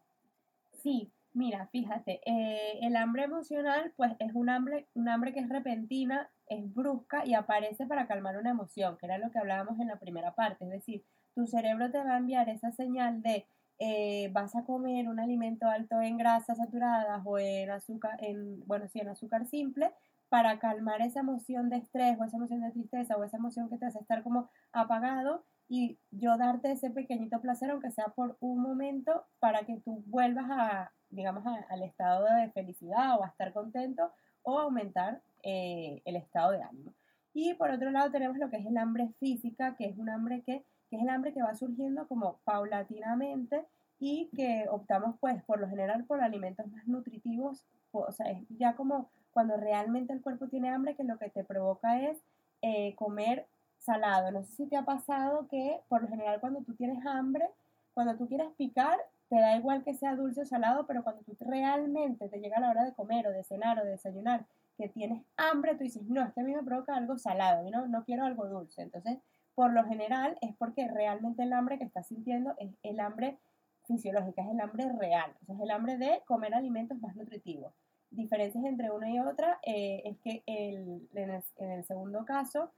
Sí, 0.84 1.12
mira, 1.34 1.68
fíjate, 1.68 2.22
el 2.26 2.96
hambre 2.96 3.24
emocional 3.24 3.94
pues 3.96 4.14
es 4.20 4.34
un 4.34 4.50
hambre, 4.50 4.88
un 4.94 5.10
hambre 5.10 5.34
que 5.34 5.40
es 5.40 5.50
repentina, 5.50 6.30
es 6.48 6.74
brusca 6.74 7.26
y 7.26 7.34
aparece 7.34 7.86
para 7.86 8.08
calmar 8.08 8.38
una 8.38 8.50
emoción, 8.52 8.98
que 8.98 9.06
era 9.06 9.18
lo 9.18 9.32
que 9.32 9.40
hablábamos 9.40 9.80
en 9.80 9.88
la 9.88 10.00
primera 10.00 10.34
parte, 10.34 10.66
es 10.66 10.72
decir, 10.72 11.04
tu 11.36 11.46
cerebro 11.48 11.92
te 11.92 12.00
va 12.00 12.16
a 12.16 12.18
enviar 12.18 12.50
esa 12.50 12.72
señal 12.72 13.22
de 13.22 13.46
eh, 13.80 14.30
vas 14.34 14.56
a 14.56 14.64
comer 14.64 15.08
un 15.08 15.20
alimento 15.20 15.68
alto 15.68 16.02
en 16.02 16.18
grasas 16.18 16.58
saturadas 16.58 17.22
o 17.26 17.38
en 17.40 17.70
azúcar, 17.72 18.24
en, 18.24 18.66
bueno, 18.68 18.88
sí, 18.88 19.00
en 19.00 19.10
azúcar 19.10 19.46
simple, 19.48 19.92
para 20.30 20.60
calmar 20.60 21.02
esa 21.02 21.22
emoción 21.22 21.70
de 21.70 21.78
estrés 21.78 22.18
o 22.20 22.24
esa 22.24 22.38
emoción 22.38 22.62
de 22.62 22.72
tristeza 22.72 23.18
o 23.18 23.24
esa 23.24 23.38
emoción 23.38 23.70
que 23.70 23.78
te 23.78 23.86
hace 23.86 24.00
estar 24.00 24.24
como 24.24 24.50
apagado 24.72 25.46
y 25.74 25.98
yo 26.12 26.36
darte 26.36 26.70
ese 26.70 26.90
pequeñito 26.90 27.40
placer, 27.40 27.72
aunque 27.72 27.92
sea 27.92 28.08
por 28.08 28.36
un 28.42 28.60
momento, 28.62 29.24
para 29.40 29.62
que 29.62 29.78
tú 29.78 30.04
vuelvas 30.06 30.48
a, 30.50 30.92
digamos, 31.10 31.46
al 31.46 31.84
estado 31.84 32.26
de 32.26 32.52
felicidad 32.52 33.18
o 33.18 33.24
a 33.24 33.30
estar 33.30 33.54
contento 33.54 34.12
o 34.44 34.60
aumentar 34.60 35.22
eh, 35.44 36.02
el 36.04 36.18
estado 36.18 36.52
de 36.52 36.62
ánimo. 36.62 36.94
Y 37.34 37.54
por 37.54 37.72
otro 37.72 37.90
lado 37.90 38.12
tenemos 38.12 38.38
lo 38.38 38.50
que 38.50 38.58
es 38.58 38.66
el 38.66 38.78
hambre 38.78 39.14
física, 39.18 39.78
que 39.78 39.86
es 39.86 39.98
un 39.98 40.10
hambre 40.10 40.42
que, 40.46 40.66
es 40.92 41.02
el 41.02 41.08
hambre 41.08 41.32
que 41.32 41.42
va 41.42 41.56
surgiendo 41.56 42.06
como 42.06 42.42
paulatinamente 42.44 43.66
y 43.98 44.30
que 44.36 44.66
optamos 44.70 45.16
pues 45.22 45.42
por 45.44 45.62
lo 45.62 45.70
general 45.70 46.04
por 46.04 46.22
alimentos 46.22 46.68
más 46.68 46.86
nutritivos, 46.86 47.64
o 47.94 48.12
sea, 48.12 48.30
es 48.30 48.44
ya 48.50 48.76
como 48.76 49.10
cuando 49.32 49.56
realmente 49.56 50.12
el 50.12 50.20
cuerpo 50.20 50.50
tiene 50.50 50.68
hambre 50.68 50.98
que 50.98 51.06
lo 51.06 51.18
que 51.18 51.30
te 51.30 51.46
provoca 51.46 52.02
es 52.02 52.22
eh, 52.62 52.94
comer 52.96 53.48
salado. 53.82 54.32
No 54.32 54.44
sé 54.44 54.54
si 54.54 54.66
te 54.68 54.78
ha 54.78 54.86
pasado 54.86 55.48
que 55.48 55.80
por 55.90 56.02
lo 56.02 56.08
general 56.08 56.40
cuando 56.40 56.62
tú 56.62 56.74
tienes 56.76 57.06
hambre, 57.06 57.50
cuando 57.94 58.16
tú 58.16 58.28
quieres 58.28 58.48
picar, 58.58 58.98
te 59.30 59.40
da 59.40 59.56
igual 59.56 59.84
que 59.84 59.94
sea 59.94 60.16
dulce 60.16 60.42
o 60.42 60.46
salado, 60.46 60.86
pero 60.88 61.04
cuando 61.04 61.24
tú 61.24 61.36
realmente 61.40 62.28
te 62.30 62.40
llega 62.40 62.60
la 62.60 62.70
hora 62.70 62.84
de 62.84 62.94
comer 62.94 63.28
o 63.28 63.32
de 63.32 63.44
cenar 63.44 63.80
o 63.80 63.84
de 63.84 63.92
desayunar, 63.92 64.46
que 64.78 64.90
tienes 64.90 65.24
hambre, 65.38 65.76
tú 65.76 65.84
dices, 65.84 66.04
no, 66.04 66.24
es 66.24 66.34
que 66.34 66.42
a 66.42 66.44
mí 66.44 66.54
me 66.54 66.64
provoca 66.64 66.96
algo 66.96 67.18
salado, 67.18 67.70
no, 67.70 67.88
no 67.88 68.04
quiero 68.04 68.26
algo 68.26 68.48
dulce. 68.48 68.82
Entonces, 68.82 69.20
por 69.56 69.74
lo 69.74 69.84
general 69.86 70.38
es 70.42 70.56
porque 70.56 70.88
realmente 70.88 71.44
el 71.44 71.54
hambre 71.54 71.78
que 71.78 71.84
estás 71.84 72.08
sintiendo 72.08 72.54
es 72.58 72.72
el 72.84 73.00
hambre 73.00 73.38
fisiológica, 73.86 74.42
es 74.42 74.50
el 74.50 74.60
hambre 74.60 74.92
real, 74.98 75.34
o 75.42 75.46
sea, 75.46 75.56
es 75.56 75.62
el 75.62 75.72
hambre 75.72 75.98
de 75.98 76.22
comer 76.26 76.54
alimentos 76.54 77.00
más 77.00 77.16
nutritivos. 77.16 77.74
Diferencias 78.10 78.64
entre 78.66 78.92
una 78.92 79.10
y 79.10 79.20
otra 79.20 79.60
eh, 79.64 80.02
es 80.06 80.18
que 80.20 80.44
en, 80.46 81.08
el, 81.16 81.84
segundo 81.86 82.26
caso, 82.26 82.72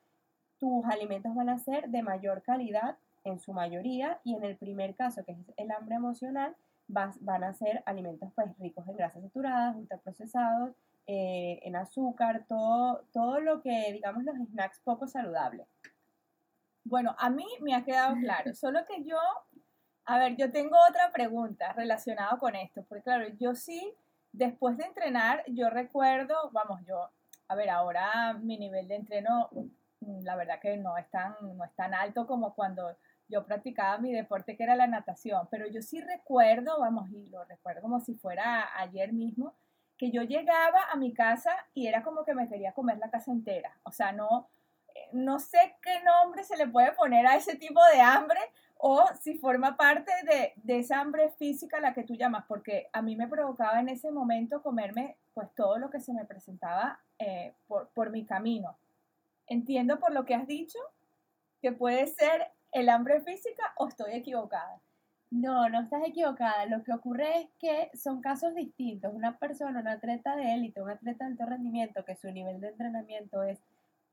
tus 0.63 0.85
alimentos 0.85 1.35
van 1.35 1.49
a 1.49 1.59
ser 1.59 1.89
de 1.89 2.01
mayor 2.01 2.41
calidad 2.41 2.95
en 3.25 3.37
su 3.37 3.51
mayoría 3.51 4.21
y 4.23 4.33
en 4.33 4.45
el 4.45 4.55
primer 4.55 4.95
caso, 4.95 5.25
que 5.25 5.33
es 5.33 5.37
el 5.57 5.69
hambre 5.71 5.95
emocional, 5.95 6.55
van 6.87 7.43
a 7.43 7.53
ser 7.53 7.83
alimentos 7.85 8.31
pues 8.33 8.57
ricos 8.59 8.87
en 8.87 8.95
grasas 8.95 9.23
saturadas, 9.23 9.75
ultraprocesados, 9.75 10.71
eh, 11.05 11.59
en 11.63 11.75
azúcar, 11.75 12.45
todo, 12.47 13.03
todo 13.11 13.41
lo 13.41 13.61
que 13.61 13.91
digamos 13.91 14.23
los 14.23 14.37
snacks 14.47 14.79
poco 14.85 15.05
saludables. 15.05 15.67
Bueno, 16.85 17.13
a 17.19 17.29
mí 17.29 17.45
me 17.59 17.75
ha 17.75 17.83
quedado 17.83 18.15
claro, 18.15 18.53
solo 18.55 18.85
que 18.85 19.03
yo 19.03 19.17
a 20.05 20.17
ver, 20.17 20.37
yo 20.37 20.49
tengo 20.49 20.77
otra 20.89 21.11
pregunta 21.11 21.73
relacionada 21.73 22.37
con 22.37 22.55
esto, 22.55 22.85
porque 22.87 23.03
claro, 23.03 23.27
yo 23.37 23.53
sí, 23.53 23.93
después 24.31 24.77
de 24.77 24.85
entrenar, 24.85 25.43
yo 25.47 25.69
recuerdo, 25.69 26.35
vamos, 26.53 26.79
yo, 26.87 27.09
a 27.49 27.55
ver, 27.55 27.69
ahora 27.69 28.33
mi 28.33 28.57
nivel 28.57 28.87
de 28.87 28.95
entreno, 28.95 29.49
la 30.23 30.35
verdad 30.35 30.59
que 30.61 30.77
no 30.77 30.97
es 30.97 31.09
tan, 31.09 31.35
no 31.41 31.63
alto 31.99 32.27
como 32.27 32.53
cuando 32.53 32.95
yo 33.27 33.45
practicaba 33.45 33.97
mi 33.97 34.11
deporte 34.11 34.55
que 34.55 34.63
era 34.63 34.75
la 34.75 34.87
natación, 34.87 35.47
pero 35.49 35.67
yo 35.67 35.81
sí 35.81 36.01
recuerdo, 36.01 36.79
vamos, 36.79 37.09
y 37.11 37.27
lo 37.29 37.43
recuerdo 37.45 37.81
como 37.81 37.99
si 37.99 38.15
fuera 38.15 38.69
ayer 38.77 39.13
mismo, 39.13 39.53
que 39.97 40.11
yo 40.11 40.23
llegaba 40.23 40.91
a 40.91 40.95
mi 40.95 41.13
casa 41.13 41.51
y 41.73 41.87
era 41.87 42.03
como 42.03 42.25
que 42.25 42.33
me 42.33 42.49
quería 42.49 42.73
comer 42.73 42.97
la 42.97 43.09
casa 43.09 43.31
entera, 43.31 43.77
o 43.83 43.91
sea, 43.91 44.11
no, 44.11 44.49
eh, 44.93 45.09
no 45.13 45.39
sé 45.39 45.75
qué 45.81 46.03
nombre 46.03 46.43
se 46.43 46.57
le 46.57 46.67
puede 46.67 46.91
poner 46.91 47.25
a 47.25 47.35
ese 47.35 47.55
tipo 47.55 47.79
de 47.93 48.01
hambre, 48.01 48.39
o 48.85 49.05
si 49.21 49.37
forma 49.37 49.77
parte 49.77 50.11
de, 50.25 50.77
esa 50.77 50.99
hambre 50.99 51.29
física 51.37 51.79
la 51.79 51.93
que 51.93 52.03
tú 52.03 52.15
llamas, 52.15 52.43
porque 52.49 52.89
a 52.91 53.01
mí 53.01 53.15
me 53.15 53.29
provocaba 53.29 53.79
en 53.79 53.87
ese 53.87 54.11
momento 54.11 54.61
comerme 54.61 55.15
pues 55.33 55.47
todo 55.55 55.77
lo 55.77 55.89
que 55.89 56.01
se 56.01 56.11
me 56.11 56.25
presentaba 56.25 56.99
eh, 57.17 57.53
por, 57.65 57.87
por 57.93 58.09
mi 58.09 58.25
camino. 58.25 58.75
Entiendo 59.47 59.99
por 59.99 60.13
lo 60.13 60.25
que 60.25 60.35
has 60.35 60.47
dicho 60.47 60.79
que 61.61 61.71
puede 61.71 62.07
ser 62.07 62.51
el 62.71 62.89
hambre 62.89 63.21
física 63.21 63.73
o 63.77 63.87
estoy 63.87 64.13
equivocada. 64.13 64.81
No, 65.31 65.67
no 65.69 65.81
estás 65.81 66.03
equivocada. 66.05 66.65
Lo 66.67 66.83
que 66.83 66.93
ocurre 66.93 67.41
es 67.41 67.49
que 67.59 67.89
son 67.97 68.21
casos 68.21 68.53
distintos. 68.53 69.13
Una 69.13 69.37
persona, 69.37 69.79
un 69.79 69.87
atleta 69.87 70.35
de 70.35 70.53
élite, 70.53 70.81
un 70.81 70.91
atleta 70.91 71.25
de 71.25 71.31
alto 71.31 71.45
rendimiento, 71.45 72.05
que 72.05 72.15
su 72.15 72.31
nivel 72.31 72.61
de 72.61 72.67
entrenamiento 72.69 73.41
es 73.43 73.59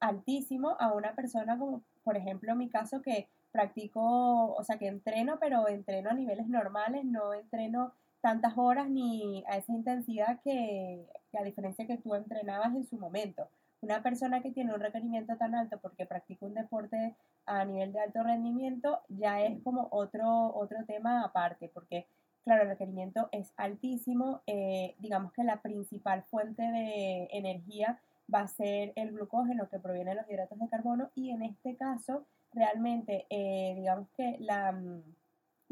altísimo, 0.00 0.76
a 0.80 0.92
una 0.92 1.14
persona 1.14 1.58
como, 1.58 1.82
por 2.04 2.16
ejemplo, 2.16 2.56
mi 2.56 2.70
caso, 2.70 3.02
que 3.02 3.28
practico, 3.52 4.54
o 4.54 4.64
sea, 4.64 4.78
que 4.78 4.86
entreno, 4.86 5.38
pero 5.38 5.68
entreno 5.68 6.10
a 6.10 6.14
niveles 6.14 6.48
normales, 6.48 7.04
no 7.04 7.34
entreno 7.34 7.92
tantas 8.20 8.56
horas 8.56 8.88
ni 8.88 9.44
a 9.46 9.56
esa 9.56 9.72
intensidad 9.72 10.40
que, 10.42 11.06
a 11.38 11.42
diferencia 11.42 11.86
que 11.86 11.98
tú 11.98 12.14
entrenabas 12.14 12.74
en 12.74 12.86
su 12.86 12.96
momento. 12.96 13.48
Una 13.82 14.02
persona 14.02 14.42
que 14.42 14.50
tiene 14.50 14.74
un 14.74 14.80
requerimiento 14.80 15.36
tan 15.36 15.54
alto 15.54 15.78
porque 15.78 16.06
practica 16.06 16.46
un 16.46 16.54
deporte 16.54 17.16
a 17.46 17.64
nivel 17.64 17.92
de 17.92 18.00
alto 18.00 18.22
rendimiento 18.22 19.00
ya 19.08 19.40
es 19.40 19.62
como 19.62 19.88
otro, 19.90 20.54
otro 20.54 20.84
tema 20.86 21.24
aparte, 21.24 21.70
porque 21.72 22.06
claro, 22.44 22.62
el 22.64 22.68
requerimiento 22.68 23.28
es 23.32 23.52
altísimo, 23.56 24.42
eh, 24.46 24.94
digamos 24.98 25.32
que 25.32 25.44
la 25.44 25.62
principal 25.62 26.24
fuente 26.24 26.62
de 26.62 27.28
energía 27.32 27.98
va 28.32 28.40
a 28.40 28.48
ser 28.48 28.92
el 28.96 29.12
glucógeno 29.12 29.68
que 29.68 29.78
proviene 29.78 30.10
de 30.10 30.16
los 30.16 30.30
hidratos 30.30 30.58
de 30.58 30.68
carbono 30.68 31.10
y 31.14 31.30
en 31.30 31.42
este 31.42 31.76
caso 31.76 32.26
realmente, 32.52 33.26
eh, 33.30 33.74
digamos 33.76 34.08
que 34.16 34.36
la, 34.40 34.72
mm, 34.72 35.02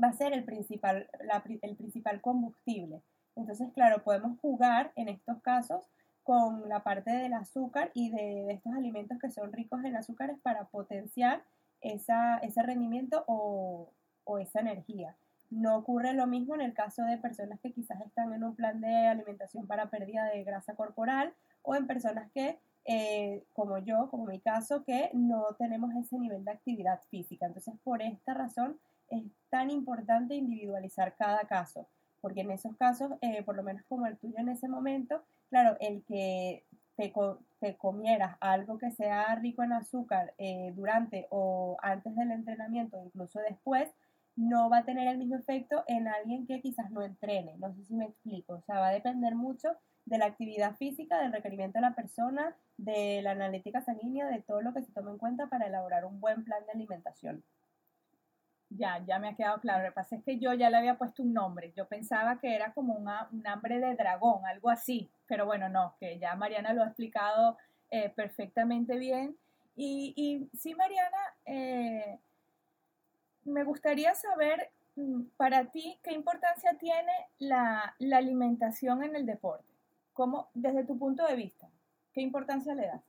va 0.02 0.08
a 0.08 0.12
ser 0.12 0.32
el 0.32 0.44
principal, 0.44 1.08
el 1.62 1.76
principal 1.76 2.20
combustible. 2.20 3.02
Entonces, 3.36 3.68
claro, 3.72 4.02
podemos 4.02 4.38
jugar 4.40 4.92
en 4.96 5.08
estos 5.08 5.40
casos 5.42 5.88
con 6.28 6.68
la 6.68 6.82
parte 6.82 7.10
del 7.10 7.32
azúcar 7.32 7.90
y 7.94 8.10
de, 8.10 8.52
estos 8.52 8.74
alimentos 8.74 9.18
que 9.18 9.30
son 9.30 9.50
ricos 9.50 9.82
en 9.82 9.96
azúcares 9.96 10.38
para 10.42 10.64
potenciar 10.66 11.42
esa, 11.80 12.36
ese 12.40 12.62
rendimiento 12.62 13.24
o, 13.26 13.94
o 14.24 14.38
esa 14.38 14.60
energía. 14.60 15.16
No 15.48 15.78
ocurre 15.78 16.12
lo 16.12 16.26
mismo 16.26 16.54
en 16.54 16.60
el 16.60 16.74
caso 16.74 17.02
de 17.04 17.16
personas 17.16 17.58
que 17.60 17.72
quizás 17.72 18.02
están 18.02 18.34
en 18.34 18.44
un 18.44 18.54
plan 18.54 18.78
de 18.82 19.06
alimentación 19.06 19.66
para 19.66 19.88
pérdida 19.88 20.26
de 20.26 20.44
grasa 20.44 20.74
corporal 20.74 21.32
o 21.62 21.74
en 21.74 21.86
personas 21.86 22.30
que 22.32 22.58
eh, 22.84 23.46
como 23.54 23.78
yo, 23.78 24.10
como 24.10 24.26
mi 24.26 24.38
caso, 24.38 24.84
que 24.84 25.08
no 25.14 25.46
tenemos 25.58 25.94
ese 25.94 26.18
nivel 26.18 26.44
de 26.44 26.50
actividad 26.50 27.00
física. 27.08 27.46
Entonces, 27.46 27.72
por 27.82 28.02
esta 28.02 28.34
razón 28.34 28.78
es 29.08 29.24
tan 29.48 29.70
importante 29.70 30.34
individualizar 30.34 31.16
cada 31.16 31.46
caso, 31.46 31.88
porque 32.20 32.42
en 32.42 32.50
esos 32.50 32.76
casos, 32.76 33.12
eh, 33.22 33.42
por 33.44 33.56
lo 33.56 33.62
menos 33.62 33.82
como 33.88 34.04
el 34.06 34.18
tuyo 34.18 34.34
en 34.36 34.50
ese 34.50 34.68
momento, 34.68 35.22
claro, 35.48 35.76
el 35.80 36.04
que 36.04 36.64
te, 36.96 37.12
te 37.60 37.76
comieras 37.76 38.36
algo 38.40 38.78
que 38.78 38.90
sea 38.92 39.34
rico 39.36 39.62
en 39.62 39.72
azúcar 39.72 40.34
eh, 40.38 40.72
durante 40.74 41.26
o 41.30 41.76
antes 41.82 42.14
del 42.16 42.30
entrenamiento, 42.32 42.98
incluso 43.04 43.40
después, 43.40 43.88
no 44.36 44.70
va 44.70 44.78
a 44.78 44.84
tener 44.84 45.08
el 45.08 45.18
mismo 45.18 45.34
efecto 45.34 45.82
en 45.88 46.06
alguien 46.06 46.46
que 46.46 46.60
quizás 46.60 46.90
no 46.92 47.02
entrene. 47.02 47.56
No 47.58 47.74
sé 47.74 47.84
si 47.84 47.94
me 47.94 48.04
explico. 48.04 48.54
O 48.54 48.62
sea, 48.62 48.78
va 48.78 48.88
a 48.88 48.92
depender 48.92 49.34
mucho 49.34 49.76
de 50.04 50.18
la 50.18 50.26
actividad 50.26 50.76
física, 50.76 51.20
del 51.20 51.32
requerimiento 51.32 51.78
de 51.78 51.82
la 51.82 51.94
persona, 51.94 52.56
de 52.76 53.20
la 53.22 53.32
analítica 53.32 53.82
sanguínea, 53.82 54.28
de 54.28 54.40
todo 54.42 54.62
lo 54.62 54.72
que 54.72 54.82
se 54.82 54.92
toma 54.92 55.10
en 55.10 55.18
cuenta 55.18 55.48
para 55.48 55.66
elaborar 55.66 56.04
un 56.04 56.20
buen 56.20 56.44
plan 56.44 56.64
de 56.66 56.72
alimentación. 56.72 57.42
Ya, 58.70 59.02
ya 59.06 59.18
me 59.18 59.28
ha 59.28 59.36
quedado 59.36 59.60
claro. 59.60 59.82
Lo 59.82 59.90
que 59.90 59.94
pasa 59.94 60.16
es 60.16 60.24
que 60.24 60.38
yo 60.38 60.52
ya 60.54 60.70
le 60.70 60.76
había 60.76 60.98
puesto 60.98 61.22
un 61.22 61.32
nombre. 61.32 61.72
Yo 61.76 61.86
pensaba 61.86 62.38
que 62.38 62.54
era 62.54 62.72
como 62.72 62.94
una, 62.94 63.28
un 63.32 63.46
hambre 63.46 63.78
de 63.80 63.94
dragón, 63.94 64.44
algo 64.46 64.70
así. 64.70 65.10
Pero 65.26 65.46
bueno, 65.46 65.68
no, 65.68 65.94
que 65.98 66.18
ya 66.18 66.34
Mariana 66.34 66.72
lo 66.72 66.82
ha 66.82 66.86
explicado 66.86 67.56
eh, 67.90 68.10
perfectamente 68.10 68.98
bien. 68.98 69.36
Y, 69.74 70.12
y 70.16 70.56
sí, 70.56 70.74
Mariana, 70.74 71.18
eh, 71.46 72.18
me 73.44 73.64
gustaría 73.64 74.14
saber 74.14 74.70
mm, 74.96 75.22
para 75.36 75.66
ti 75.66 75.98
qué 76.02 76.12
importancia 76.12 76.76
tiene 76.78 77.12
la, 77.38 77.94
la 77.98 78.18
alimentación 78.18 79.02
en 79.02 79.16
el 79.16 79.24
deporte. 79.24 79.64
¿Cómo, 80.12 80.48
desde 80.52 80.84
tu 80.84 80.98
punto 80.98 81.24
de 81.26 81.36
vista, 81.36 81.68
qué 82.12 82.20
importancia 82.20 82.74
le 82.74 82.88
das? 82.88 83.02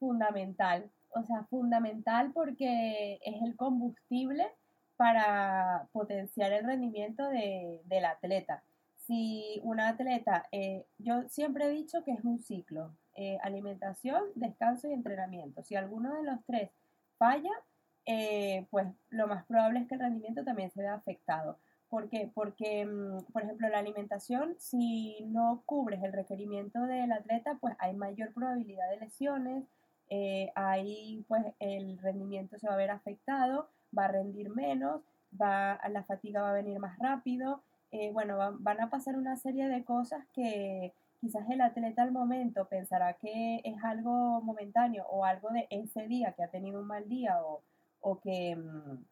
Fundamental, 0.00 0.90
o 1.10 1.22
sea, 1.24 1.44
fundamental 1.44 2.32
porque 2.32 3.20
es 3.22 3.42
el 3.42 3.54
combustible 3.54 4.50
para 4.96 5.88
potenciar 5.92 6.52
el 6.52 6.64
rendimiento 6.64 7.28
del 7.28 8.04
atleta. 8.04 8.62
Si 9.06 9.60
un 9.64 9.80
atleta, 9.80 10.46
eh, 10.52 10.86
yo 10.98 11.28
siempre 11.28 11.66
he 11.66 11.70
dicho 11.70 12.04
que 12.04 12.12
es 12.12 12.24
un 12.24 12.38
ciclo, 12.38 12.94
eh, 13.16 13.38
alimentación, 13.42 14.22
descanso 14.34 14.88
y 14.88 14.92
entrenamiento. 14.92 15.62
Si 15.62 15.74
alguno 15.74 16.14
de 16.14 16.22
los 16.22 16.44
tres 16.46 16.70
falla, 17.18 17.50
eh, 18.06 18.66
pues 18.70 18.86
lo 19.10 19.26
más 19.28 19.44
probable 19.46 19.80
es 19.80 19.88
que 19.88 19.94
el 19.94 20.00
rendimiento 20.00 20.44
también 20.44 20.70
se 20.70 20.80
vea 20.80 20.94
afectado. 20.94 21.58
¿Por 21.88 22.08
qué? 22.08 22.30
Porque, 22.34 22.86
mm, 22.86 23.32
por 23.32 23.42
ejemplo, 23.42 23.68
la 23.68 23.78
alimentación, 23.78 24.54
si 24.58 25.22
no 25.26 25.62
cubres 25.66 26.02
el 26.02 26.12
requerimiento 26.12 26.80
del 26.86 27.12
atleta, 27.12 27.58
pues 27.60 27.74
hay 27.78 27.94
mayor 27.94 28.32
probabilidad 28.32 28.88
de 28.90 28.96
lesiones, 28.96 29.64
eh, 30.08 30.52
ahí 30.54 31.24
pues 31.28 31.44
el 31.58 31.98
rendimiento 31.98 32.58
se 32.58 32.66
va 32.66 32.74
a 32.74 32.76
ver 32.78 32.90
afectado, 32.90 33.68
va 33.96 34.06
a 34.06 34.08
rendir 34.08 34.50
menos, 34.50 35.02
va, 35.40 35.80
la 35.88 36.04
fatiga 36.04 36.42
va 36.42 36.50
a 36.50 36.54
venir 36.54 36.78
más 36.78 36.98
rápido, 36.98 37.62
eh, 37.90 38.10
bueno, 38.12 38.38
van 38.60 38.80
a 38.80 38.90
pasar 38.90 39.16
una 39.16 39.36
serie 39.36 39.68
de 39.68 39.84
cosas 39.84 40.24
que, 40.32 40.94
quizás 41.22 41.48
el 41.50 41.60
atleta 41.60 42.02
al 42.02 42.10
momento 42.10 42.66
pensará 42.66 43.14
que 43.14 43.60
es 43.62 43.84
algo 43.84 44.40
momentáneo 44.42 45.06
o 45.08 45.24
algo 45.24 45.50
de 45.50 45.68
ese 45.70 46.08
día 46.08 46.32
que 46.32 46.42
ha 46.42 46.48
tenido 46.48 46.80
un 46.80 46.88
mal 46.88 47.08
día 47.08 47.38
o, 48.00 48.20
que, 48.20 48.56
mm, 48.56 49.04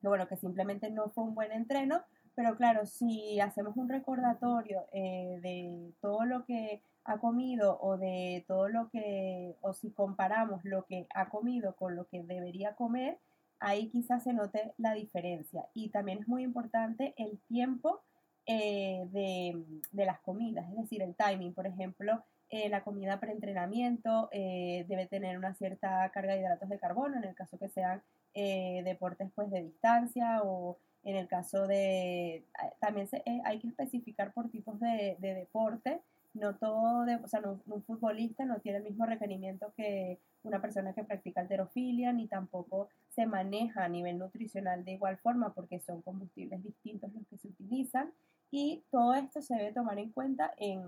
bueno, 0.00 0.26
que 0.28 0.36
simplemente 0.36 0.90
no 0.90 1.10
fue 1.10 1.24
un 1.24 1.34
buen 1.34 1.52
entreno, 1.52 2.00
pero 2.34 2.56
claro, 2.56 2.86
si 2.86 3.38
hacemos 3.38 3.76
un 3.76 3.90
recordatorio 3.90 4.86
eh, 4.92 5.40
de 5.42 5.92
todo 6.00 6.24
lo 6.24 6.46
que 6.46 6.80
ha 7.04 7.18
comido 7.18 7.78
o 7.82 7.98
de 7.98 8.44
todo 8.48 8.68
lo 8.70 8.88
que, 8.88 9.54
o 9.60 9.74
si 9.74 9.90
comparamos 9.90 10.64
lo 10.64 10.86
que 10.86 11.06
ha 11.14 11.28
comido 11.28 11.76
con 11.76 11.96
lo 11.96 12.06
que 12.08 12.22
debería 12.22 12.74
comer, 12.76 13.18
ahí 13.62 13.88
quizás 13.88 14.22
se 14.24 14.32
note 14.32 14.74
la 14.76 14.92
diferencia. 14.92 15.64
Y 15.72 15.88
también 15.88 16.18
es 16.18 16.28
muy 16.28 16.42
importante 16.42 17.14
el 17.16 17.40
tiempo 17.48 18.02
eh, 18.46 19.06
de, 19.10 20.04
las 20.04 20.20
comidas, 20.20 20.68
es 20.70 20.76
decir, 20.76 21.02
el 21.02 21.14
timing. 21.14 21.54
Por 21.54 21.66
ejemplo, 21.66 22.24
eh, 22.50 22.68
la 22.68 22.82
comida 22.82 23.20
preentrenamiento 23.20 24.28
eh, 24.32 24.84
debe 24.88 25.06
tener 25.06 25.38
una 25.38 25.54
cierta 25.54 26.10
carga 26.10 26.34
de 26.34 26.40
hidratos 26.40 26.68
de 26.68 26.78
carbono, 26.78 27.16
en 27.16 27.24
el 27.24 27.34
caso 27.34 27.58
que 27.58 27.68
sean 27.68 28.02
deportes 28.34 29.30
pues, 29.34 29.50
de 29.50 29.62
distancia 29.62 30.40
o 30.42 30.78
en 31.04 31.16
el 31.16 31.28
caso 31.28 31.66
de... 31.66 32.46
También 32.80 33.06
hay 33.44 33.58
que 33.58 33.68
especificar 33.68 34.32
por 34.32 34.50
tipos 34.50 34.80
de, 34.80 35.16
de 35.18 35.34
deporte 35.34 36.00
no 36.34 36.56
todo, 36.56 37.04
de, 37.04 37.16
o 37.16 37.28
sea, 37.28 37.42
un 37.66 37.82
futbolista 37.82 38.44
no 38.44 38.60
tiene 38.60 38.78
el 38.78 38.84
mismo 38.84 39.04
requerimiento 39.06 39.72
que 39.76 40.18
una 40.42 40.60
persona 40.60 40.92
que 40.92 41.04
practica 41.04 41.42
alterofilia, 41.42 42.12
ni 42.12 42.26
tampoco 42.26 42.88
se 43.10 43.26
maneja 43.26 43.84
a 43.84 43.88
nivel 43.88 44.18
nutricional 44.18 44.84
de 44.84 44.92
igual 44.92 45.18
forma 45.18 45.52
porque 45.52 45.78
son 45.80 46.02
combustibles 46.02 46.62
distintos 46.62 47.12
los 47.12 47.26
que 47.26 47.38
se 47.38 47.48
utilizan. 47.48 48.12
Y 48.50 48.82
todo 48.90 49.14
esto 49.14 49.40
se 49.40 49.54
debe 49.54 49.72
tomar 49.72 49.98
en 49.98 50.10
cuenta 50.10 50.52
en, 50.58 50.82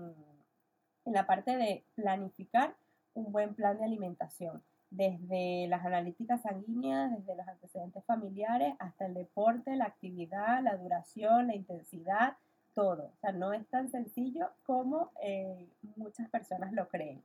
en 1.05 1.13
la 1.13 1.25
parte 1.25 1.55
de 1.57 1.83
planificar 1.95 2.75
un 3.13 3.31
buen 3.31 3.55
plan 3.55 3.77
de 3.77 3.85
alimentación, 3.85 4.61
desde 4.91 5.67
las 5.67 5.85
analíticas 5.85 6.41
sanguíneas, 6.41 7.11
desde 7.11 7.35
los 7.35 7.47
antecedentes 7.47 8.03
familiares 8.05 8.75
hasta 8.79 9.05
el 9.05 9.13
deporte, 9.13 9.75
la 9.75 9.85
actividad, 9.85 10.61
la 10.61 10.77
duración, 10.77 11.47
la 11.47 11.55
intensidad, 11.55 12.37
todo. 12.75 13.05
O 13.05 13.17
sea, 13.21 13.31
no 13.31 13.53
es 13.53 13.65
tan 13.67 13.89
sencillo 13.89 14.51
como 14.65 15.11
eh, 15.21 15.67
muchas 15.95 16.29
personas 16.29 16.71
lo 16.73 16.87
creen. 16.87 17.23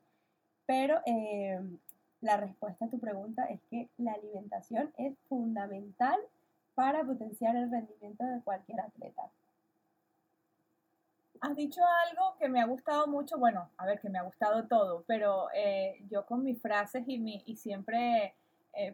Pero 0.65 1.01
eh, 1.05 1.61
la 2.23 2.39
respuesta 2.39 2.87
a 2.87 2.89
tu 2.89 2.99
pregunta 2.99 3.45
es 3.47 3.61
que 3.69 3.91
la 3.99 4.13
alimentación 4.13 4.93
es 4.97 5.19
fundamental 5.29 6.19
para 6.75 7.05
potenciar 7.05 7.57
el 7.57 7.71
rendimiento 7.71 8.25
de 8.25 8.41
cualquier 8.41 8.81
atleta. 8.81 9.23
Has 11.43 11.57
dicho 11.57 11.81
algo 12.09 12.37
que 12.39 12.49
me 12.49 12.61
ha 12.61 12.67
gustado 12.67 13.07
mucho, 13.07 13.39
bueno, 13.39 13.71
a 13.79 13.87
ver, 13.87 13.99
que 14.01 14.11
me 14.11 14.19
ha 14.19 14.23
gustado 14.23 14.67
todo, 14.67 15.05
pero 15.07 15.49
eh, 15.55 15.99
yo 16.11 16.25
con 16.27 16.45
mis 16.45 16.61
frases 16.61 17.03
y, 17.07 17.19
mi, 17.19 17.43
y 17.47 17.57
siempre 17.57 18.35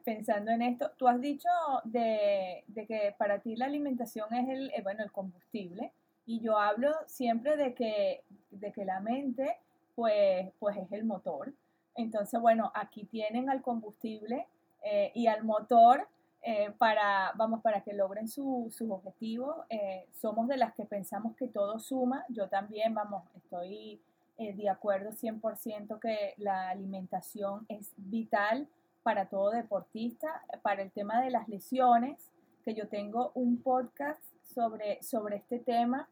pensando 0.05 0.51
en 0.51 0.63
esto, 0.63 0.91
tú 0.97 1.07
has 1.07 1.21
dicho 1.21 1.51
de, 1.85 2.65
que 2.89 3.15
para 3.19 3.41
ti 3.41 3.57
la 3.57 3.67
alimentación 3.67 4.33
es 4.33 4.49
el, 4.49 4.83
bueno, 4.83 5.05
el 5.05 5.13
combustible, 5.13 5.93
y 6.27 6.41
yo 6.41 6.59
hablo 6.59 6.93
siempre 7.07 7.57
de 7.57 7.73
que, 7.73 8.25
de 8.51 8.73
que 8.73 8.85
la 8.85 9.01
mente, 9.01 9.57
pues, 9.95 10.53
pues 10.59 10.77
es 10.77 10.91
el 10.93 11.05
motor. 11.05 11.55
Entonces, 11.95 12.41
bueno, 12.41 12.73
aquí 12.75 13.05
tienen 13.05 13.49
al 13.49 13.63
combustible 13.63 14.47
eh, 14.83 15.13
y 15.15 15.29
al 15.29 15.45
motor 15.45 16.09
eh, 16.43 16.73
para, 16.79 17.33
vamos, 17.37 17.63
para 17.63 17.83
que 17.83 17.95
logren 17.95 18.29
sus 18.29 18.81
objetivos. 18.83 19.57
Eh, 19.71 20.07
somos 20.13 20.49
de 20.49 20.57
las 20.57 20.75
que 20.75 20.85
pensamos 20.85 21.37
que 21.37 21.47
todo 21.47 21.79
suma. 21.79 22.25
Yo 22.29 22.49
también, 22.49 22.93
vamos, 22.93 23.25
estoy 23.37 24.03
de 24.37 24.69
acuerdo 24.69 25.13
100% 25.13 25.99
que 25.99 26.35
la 26.37 26.69
alimentación 26.69 27.65
es 27.71 27.95
vital 27.97 28.69
para 29.03 29.31
todo 29.31 29.51
deportista. 29.51 30.45
Para 30.63 30.83
el 30.83 30.91
tema 30.91 31.23
de 31.23 31.31
las 31.31 31.49
lesiones, 31.49 32.19
que 32.63 32.75
yo 32.75 32.89
tengo 32.89 33.31
un 33.35 33.63
podcast 33.63 34.21
sobre, 34.43 35.03
sobre 35.03 35.37
este 35.37 35.59
tema 35.59 36.07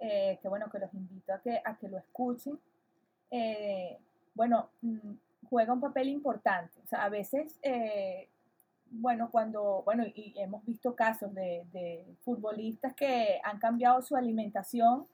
eh, 0.00 0.38
que 0.40 0.48
bueno, 0.48 0.70
que 0.70 0.78
los 0.78 0.92
invito 0.94 1.34
a 1.34 1.40
que, 1.40 1.60
a 1.62 1.76
que 1.76 1.88
lo 1.88 1.98
escuchen, 1.98 2.58
eh, 3.30 3.98
bueno, 4.34 4.70
mm, 4.80 5.12
juega 5.48 5.74
un 5.74 5.80
papel 5.80 6.08
importante. 6.08 6.80
O 6.82 6.86
sea, 6.86 7.04
a 7.04 7.08
veces, 7.10 7.58
eh, 7.62 8.28
bueno, 8.90 9.30
cuando, 9.30 9.82
bueno, 9.84 10.04
y 10.06 10.34
hemos 10.38 10.64
visto 10.64 10.94
casos 10.94 11.34
de, 11.34 11.66
de, 11.72 12.04
futbolistas 12.22 12.94
que 12.94 13.40
han 13.44 13.58
cambiado 13.58 14.00
su 14.02 14.16
alimentación 14.16 15.06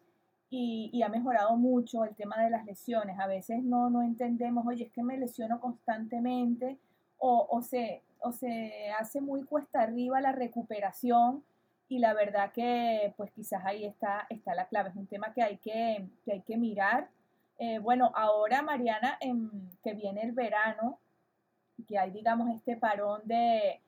y, 0.51 0.91
y, 0.93 1.03
ha 1.03 1.09
mejorado 1.09 1.57
mucho 1.57 2.05
el 2.05 2.15
tema 2.15 2.43
de 2.43 2.51
las 2.51 2.65
lesiones. 2.65 3.19
A 3.19 3.27
veces 3.27 3.65
no, 3.65 3.91
no 3.91 4.03
entendemos, 4.03 4.67
oye, 4.67 4.85
es 4.85 4.93
que 4.93 5.03
me 5.03 5.19
lesiono 5.19 5.61
constantemente 5.61 6.79
o, 7.19 7.47
o, 7.51 7.63
se, 7.63 8.03
o 8.21 8.33
se 8.33 8.91
hace 8.99 9.21
muy 9.21 9.43
cuesta 9.45 9.83
arriba 9.83 10.21
la 10.21 10.33
recuperación 10.33 11.43
y 11.89 11.99
la 11.99 12.15
verdad 12.15 12.53
que 12.53 13.15
pues 13.17 13.31
quizás 13.33 13.65
ahí 13.65 13.85
está, 13.85 14.27
está 14.29 14.55
la 14.55 14.67
clave, 14.67 14.91
es 14.91 14.97
un 14.97 15.07
tema 15.07 15.33
que 15.33 15.43
hay 15.43 15.59
que, 15.59 16.09
hay 16.27 16.41
que 16.43 16.57
mirar. 16.57 17.09
Eh, 17.59 17.79
bueno, 17.79 18.13
ahora 18.15 18.63
Mariana, 18.63 19.17
en, 19.21 19.71
que 19.83 19.95
viene 19.95 20.23
el 20.23 20.33
verano, 20.33 20.99
que 21.87 21.99
hay 21.99 22.11
digamos 22.11 22.51
este 22.51 22.77
parón 22.77 23.23
de, 23.25 23.81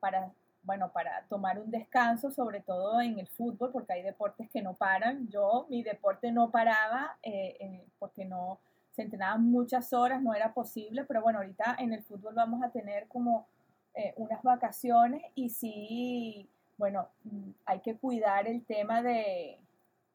para, 0.00 0.32
bueno, 0.62 0.90
para 0.92 1.24
tomar 1.28 1.58
un 1.58 1.70
descanso, 1.70 2.30
sobre 2.30 2.60
todo 2.60 3.00
en 3.00 3.18
el 3.18 3.28
fútbol, 3.28 3.70
porque 3.72 3.92
hay 3.92 4.02
deportes 4.02 4.48
que 4.50 4.62
no 4.62 4.74
paran. 4.74 5.28
Yo, 5.28 5.66
mi 5.68 5.82
deporte 5.82 6.32
no 6.32 6.50
paraba 6.50 7.18
eh, 7.22 7.84
porque 7.98 8.24
no 8.24 8.58
se 8.92 9.02
entrenaban 9.02 9.44
muchas 9.44 9.92
horas, 9.92 10.22
no 10.22 10.34
era 10.34 10.52
posible, 10.52 11.04
pero 11.04 11.22
bueno, 11.22 11.38
ahorita 11.40 11.76
en 11.78 11.92
el 11.92 12.02
fútbol 12.02 12.34
vamos 12.34 12.62
a 12.62 12.70
tener 12.70 13.06
como 13.08 13.46
eh, 13.94 14.14
unas 14.16 14.42
vacaciones 14.42 15.22
y 15.34 15.50
sí 15.50 16.48
bueno, 16.80 17.08
mm, 17.24 17.50
hay 17.66 17.80
que 17.80 17.94
cuidar 17.96 18.48
el 18.48 18.64
tema 18.64 19.02
de, 19.02 19.58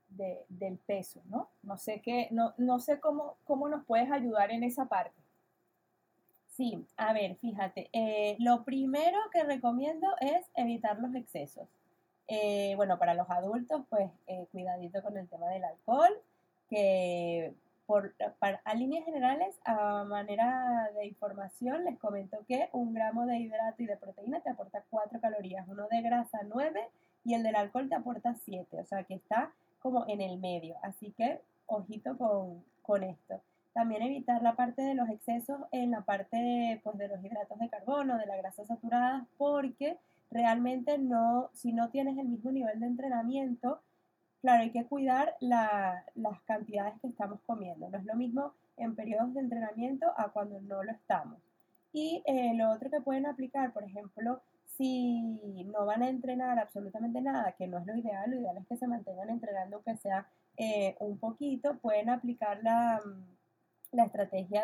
del 0.09 0.77
peso, 0.79 1.21
¿no? 1.29 1.47
No 1.63 1.77
sé 1.77 2.01
qué, 2.01 2.27
no, 2.31 2.53
no 2.57 2.79
sé 2.79 2.99
cómo, 2.99 3.37
cómo 3.45 3.69
nos 3.69 3.85
puedes 3.85 4.11
ayudar 4.11 4.51
en 4.51 4.63
esa 4.63 4.85
parte. 4.85 5.21
Sí, 6.47 6.85
a 6.97 7.13
ver, 7.13 7.35
fíjate, 7.35 7.89
eh, 7.93 8.35
lo 8.39 8.63
primero 8.63 9.17
que 9.31 9.43
recomiendo 9.43 10.07
es 10.21 10.49
evitar 10.55 10.99
los 10.99 11.13
excesos. 11.13 11.67
Eh, 12.27 12.73
bueno, 12.77 12.97
para 12.97 13.13
los 13.13 13.29
adultos, 13.29 13.83
pues 13.89 14.09
eh, 14.25 14.47
cuidadito 14.51 15.03
con 15.03 15.17
el 15.17 15.27
tema 15.29 15.47
del 15.49 15.65
alcohol, 15.65 16.19
que 16.69 17.53
por, 17.85 18.13
a 18.39 18.75
líneas 18.75 19.05
generales, 19.05 19.55
a 19.63 20.03
manera 20.03 20.89
de 20.95 21.05
información, 21.05 21.85
les 21.85 21.97
comento 21.99 22.37
que 22.47 22.69
un 22.73 22.93
gramo 22.93 23.25
de 23.25 23.37
hidrato 23.37 23.83
y 23.83 23.85
de 23.85 23.97
proteína 23.97 24.41
te 24.41 24.49
aporta 24.49 24.83
4 24.89 25.19
calorías, 25.19 25.67
uno 25.67 25.87
de 25.89 26.01
grasa 26.01 26.39
9 26.43 26.89
y 27.23 27.33
el 27.33 27.43
del 27.43 27.55
alcohol 27.55 27.89
te 27.89 27.95
aporta 27.95 28.35
7, 28.35 28.79
o 28.79 28.85
sea 28.85 29.03
que 29.03 29.15
está 29.15 29.51
como 29.79 30.05
en 30.07 30.21
el 30.21 30.39
medio. 30.39 30.75
Así 30.81 31.11
que 31.11 31.41
ojito 31.67 32.17
con, 32.17 32.63
con 32.81 33.03
esto. 33.03 33.41
También 33.73 34.01
evitar 34.03 34.41
la 34.41 34.55
parte 34.55 34.81
de 34.81 34.95
los 34.95 35.09
excesos 35.09 35.59
en 35.71 35.91
la 35.91 36.01
parte 36.01 36.79
pues, 36.83 36.97
de 36.97 37.07
los 37.07 37.23
hidratos 37.23 37.59
de 37.59 37.69
carbono, 37.69 38.17
de 38.17 38.25
la 38.25 38.37
grasa 38.37 38.65
saturada, 38.65 39.27
porque 39.37 39.97
realmente 40.31 40.97
no, 40.97 41.49
si 41.53 41.73
no 41.73 41.89
tienes 41.89 42.17
el 42.17 42.27
mismo 42.27 42.51
nivel 42.51 42.79
de 42.79 42.87
entrenamiento, 42.87 43.81
Claro, 44.45 44.61
hay 44.61 44.69
que 44.69 44.85
cuidar 44.85 45.35
las 45.39 46.39
cantidades 46.45 46.93
que 47.01 47.07
estamos 47.07 47.39
comiendo. 47.47 47.89
No 47.89 47.97
es 47.97 48.05
lo 48.05 48.13
mismo 48.13 48.53
en 48.77 48.95
periodos 48.95 49.33
de 49.33 49.39
entrenamiento 49.39 50.05
a 50.15 50.29
cuando 50.29 50.61
no 50.61 50.83
lo 50.83 50.91
estamos. 50.91 51.39
Y 51.91 52.21
eh, 52.27 52.53
lo 52.53 52.69
otro 52.69 52.91
que 52.91 53.01
pueden 53.01 53.25
aplicar, 53.25 53.73
por 53.73 53.83
ejemplo, 53.83 54.43
si 54.67 55.19
no 55.65 55.87
van 55.87 56.03
a 56.03 56.09
entrenar 56.09 56.59
absolutamente 56.59 57.21
nada, 57.21 57.53
que 57.53 57.65
no 57.65 57.79
es 57.79 57.87
lo 57.87 57.97
ideal, 57.97 58.29
lo 58.29 58.39
ideal 58.39 58.57
es 58.57 58.67
que 58.67 58.77
se 58.77 58.85
mantengan 58.85 59.31
entrenando 59.31 59.81
que 59.81 59.97
sea 59.97 60.27
eh, 60.57 60.95
un 60.99 61.17
poquito, 61.17 61.79
pueden 61.79 62.11
aplicar 62.11 62.61
la, 62.61 63.01
estrategia 63.93 64.63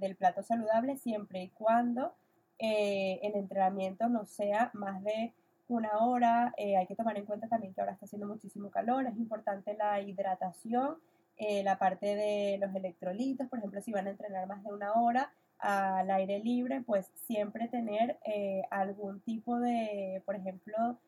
del 0.00 0.16
plato 0.16 0.42
saludable 0.42 0.96
siempre 0.96 1.42
y 1.42 1.48
cuando 1.50 2.14
eh, 2.58 3.20
el 3.22 3.34
entrenamiento 3.34 4.08
no 4.08 4.24
sea 4.24 4.70
más 4.72 5.04
de 5.04 5.34
una 5.74 5.98
hora. 5.98 6.54
Eh, 6.56 6.76
hay 6.76 6.86
que 6.86 6.96
tomar 6.96 7.16
en 7.16 7.24
cuenta 7.26 7.48
también 7.48 7.74
que 7.74 7.80
ahora 7.80 7.92
está 7.92 8.06
haciendo 8.06 8.26
muchísimo 8.26 8.70
calor, 8.70 9.06
es 9.06 9.16
importante 9.16 9.74
la 9.74 10.00
hidratación, 10.00 10.96
eh, 11.36 11.62
la 11.62 11.78
parte 11.78 12.16
de 12.16 12.58
los 12.60 12.74
electrolitos, 12.74 13.48
por 13.48 13.58
ejemplo, 13.58 13.80
si 13.80 13.92
van 13.92 14.06
a 14.06 14.10
entrenar 14.10 14.46
más 14.46 14.62
de 14.64 14.72
una 14.72 14.92
hora 14.94 15.32
al 15.58 16.10
aire 16.10 16.38
libre, 16.40 16.82
pues 16.82 17.10
siempre 17.26 17.68
tener 17.68 18.18
eh, 18.24 18.62
algún 18.70 19.20
tipo 19.20 19.58
de, 19.58 20.22
por 20.24 20.36
ejemplo, 20.36 20.98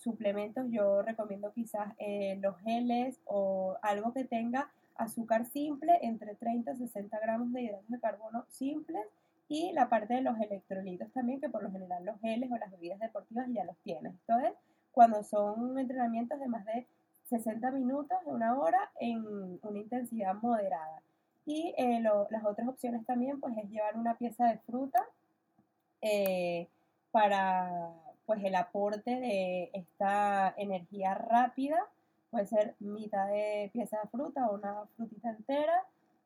suplementos. 0.00 0.66
Yo 0.70 1.02
recomiendo 1.02 1.52
quizás 1.52 1.94
los 2.40 2.58
geles 2.58 3.20
o 3.24 3.76
algo 3.82 4.12
que 4.12 4.24
tenga 4.24 4.70
azúcar 4.96 5.46
simple, 5.46 5.98
entre 6.02 6.34
30 6.34 6.72
y 6.72 6.76
60 6.76 7.18
gramos 7.20 7.52
de 7.52 7.62
hidratos 7.62 7.88
de 7.88 8.00
carbono 8.00 8.44
simples 8.48 9.06
y 9.52 9.70
la 9.74 9.90
parte 9.90 10.14
de 10.14 10.22
los 10.22 10.40
electrolitos 10.40 11.12
también, 11.12 11.38
que 11.38 11.50
por 11.50 11.62
lo 11.62 11.70
general 11.70 12.02
los 12.06 12.18
geles 12.20 12.50
o 12.50 12.56
las 12.56 12.70
bebidas 12.70 12.98
deportivas 12.98 13.46
ya 13.50 13.64
los 13.64 13.76
tienes. 13.80 14.14
Entonces, 14.20 14.54
cuando 14.92 15.22
son 15.24 15.78
entrenamientos 15.78 16.40
de 16.40 16.48
más 16.48 16.64
de 16.64 16.86
60 17.28 17.70
minutos, 17.70 18.16
una 18.24 18.58
hora, 18.58 18.90
en 18.98 19.60
una 19.62 19.78
intensidad 19.78 20.36
moderada. 20.36 21.02
Y 21.44 21.74
eh, 21.76 22.00
las 22.00 22.44
otras 22.46 22.66
opciones 22.66 23.04
también, 23.04 23.40
pues, 23.40 23.54
es 23.58 23.68
llevar 23.68 23.98
una 23.98 24.16
pieza 24.16 24.46
de 24.46 24.56
fruta 24.60 25.04
eh, 26.00 26.68
para, 27.10 27.92
pues, 28.24 28.42
el 28.44 28.54
aporte 28.54 29.20
de 29.20 29.68
esta 29.74 30.54
energía 30.56 31.12
rápida. 31.12 31.78
Puede 32.30 32.46
ser 32.46 32.74
mitad 32.78 33.28
de 33.28 33.68
pieza 33.74 33.98
de 34.02 34.08
fruta 34.08 34.46
o 34.46 34.54
una 34.54 34.86
frutita 34.96 35.28
entera. 35.28 35.84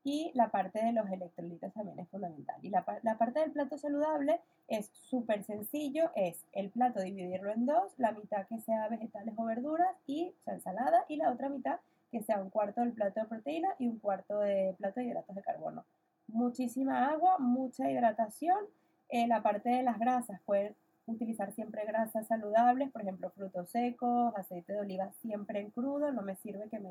Y 0.08 0.30
la 0.34 0.52
parte 0.52 0.78
de 0.84 0.92
los 0.92 1.10
electrolitos 1.10 1.72
también 1.72 1.98
es 1.98 2.08
fundamental. 2.08 2.54
Y 2.62 2.70
la, 2.70 2.84
parte 2.84 3.40
del 3.40 3.50
plato 3.50 3.76
saludable 3.76 4.40
es 4.68 4.88
súper 4.92 5.42
sencillo. 5.42 6.12
Es 6.14 6.46
el 6.52 6.70
plato 6.70 7.00
dividirlo 7.00 7.50
en 7.50 7.66
dos, 7.66 7.92
la 7.98 8.12
mitad 8.12 8.46
que 8.46 8.60
sea 8.60 8.86
vegetales 8.86 9.34
o 9.36 9.44
verduras 9.44 9.96
y 10.06 10.32
ensalada 10.46 11.04
y 11.08 11.16
la 11.16 11.32
otra 11.32 11.48
mitad 11.48 11.80
que 12.12 12.22
sea 12.22 12.40
un 12.40 12.50
cuarto 12.50 12.82
del 12.82 12.92
plato 12.92 13.18
de 13.18 13.26
proteína 13.26 13.70
y 13.80 13.88
un 13.88 13.98
cuarto 13.98 14.38
de 14.38 14.76
plato 14.78 15.00
de 15.00 15.06
hidratos 15.06 15.34
de 15.34 15.42
carbono. 15.42 15.84
Muchísima 16.28 17.10
agua, 17.10 17.38
mucha 17.40 17.90
hidratación. 17.90 18.64
En 19.08 19.30
la 19.30 19.42
parte 19.42 19.70
de 19.70 19.82
las 19.82 19.98
grasas, 19.98 20.40
pueden 20.44 20.76
utilizar 21.06 21.50
siempre 21.50 21.84
grasas 21.84 22.28
saludables, 22.28 22.92
por 22.92 23.02
ejemplo, 23.02 23.30
frutos 23.30 23.70
secos, 23.70 24.32
aceite 24.36 24.72
de 24.72 24.80
oliva 24.82 25.10
siempre 25.14 25.58
en 25.58 25.70
crudo, 25.72 26.12
no 26.12 26.22
me 26.22 26.36
sirve 26.36 26.68
que 26.68 26.78
me 26.78 26.90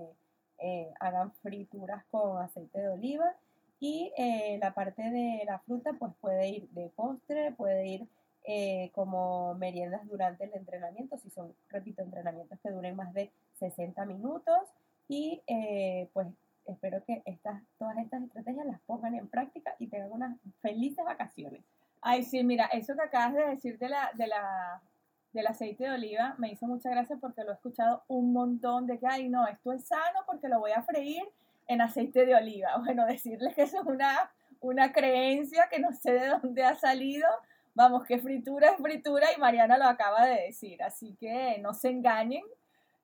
eh, 0.60 0.92
hagan 1.00 1.32
frituras 1.42 2.04
con 2.12 2.42
aceite 2.42 2.80
de 2.80 2.90
oliva. 2.90 3.36
Y 3.80 4.12
eh, 4.18 4.58
la 4.62 4.74
parte 4.74 5.04
de 5.04 5.44
la 5.46 5.60
fruta, 5.60 5.94
pues 6.00 6.14
puede 6.22 6.48
ir 6.50 6.70
de 6.70 6.90
postre, 6.90 7.52
puede 7.52 7.88
ir 7.88 8.08
eh, 8.46 8.92
como 8.94 9.56
meriendas 9.56 10.08
durante 10.08 10.46
el 10.46 10.54
entrenamiento, 10.54 11.18
si 11.18 11.30
son, 11.30 11.54
repito, 11.70 12.04
entrenamientos 12.04 12.60
que 12.62 12.70
duren 12.72 12.96
más 12.96 13.14
de 13.14 13.32
60 13.60 14.06
minutos. 14.06 14.60
Y 15.08 15.42
eh, 15.48 16.10
pues 16.14 16.28
espero 16.66 17.04
que 17.06 17.22
estas, 17.26 17.62
todas 17.78 17.98
estas 17.98 18.24
estrategias 18.24 18.66
las 18.66 18.80
pongan 18.82 19.16
en 19.16 19.28
práctica 19.28 19.76
y 19.80 19.88
tengan 19.88 20.12
unas 20.12 20.38
felices 20.62 21.04
vacaciones. 21.04 21.64
Ay, 22.02 22.24
sí, 22.24 22.44
mira, 22.44 22.66
eso 22.66 22.96
que 22.96 23.02
acabas 23.02 23.34
de 23.34 23.46
decir 23.48 23.78
de 23.80 23.90
la, 23.90 24.12
de 24.14 24.28
la, 24.28 24.82
del 25.36 25.48
aceite 25.48 25.84
de 25.84 25.92
oliva 25.92 26.34
me 26.38 26.50
hizo 26.50 26.66
mucha 26.66 26.90
gracia 26.90 27.18
porque 27.20 27.44
lo 27.44 27.52
he 27.52 27.56
escuchado 27.56 28.04
un 28.08 28.32
montón 28.32 28.88
de 28.88 28.98
que, 28.98 29.06
ay, 29.06 29.28
no, 29.28 29.46
esto 29.46 29.74
es 29.74 29.86
sano 29.86 30.22
porque 30.26 30.48
lo 30.48 30.60
voy 30.60 30.72
a 30.72 30.82
freír 30.82 31.24
en 31.68 31.82
aceite 31.82 32.26
de 32.26 32.36
oliva. 32.36 32.70
Bueno, 32.86 33.06
decirles 33.06 33.54
que 33.54 33.64
eso 33.64 33.82
es 33.82 33.86
una, 33.86 34.32
una 34.62 34.94
creencia 34.94 35.68
que 35.70 35.80
no 35.80 35.92
sé 35.92 36.14
de 36.14 36.28
dónde 36.28 36.64
ha 36.64 36.76
salido. 36.76 37.28
Vamos, 37.74 38.06
que 38.06 38.18
fritura 38.18 38.70
es 38.70 38.78
fritura 38.78 39.28
y 39.36 39.40
Mariana 39.40 39.78
lo 39.78 39.86
acaba 39.86 40.26
de 40.26 40.44
decir. 40.44 40.82
Así 40.82 41.18
que 41.20 41.60
no 41.62 41.74
se 41.74 41.90
engañen 41.90 42.44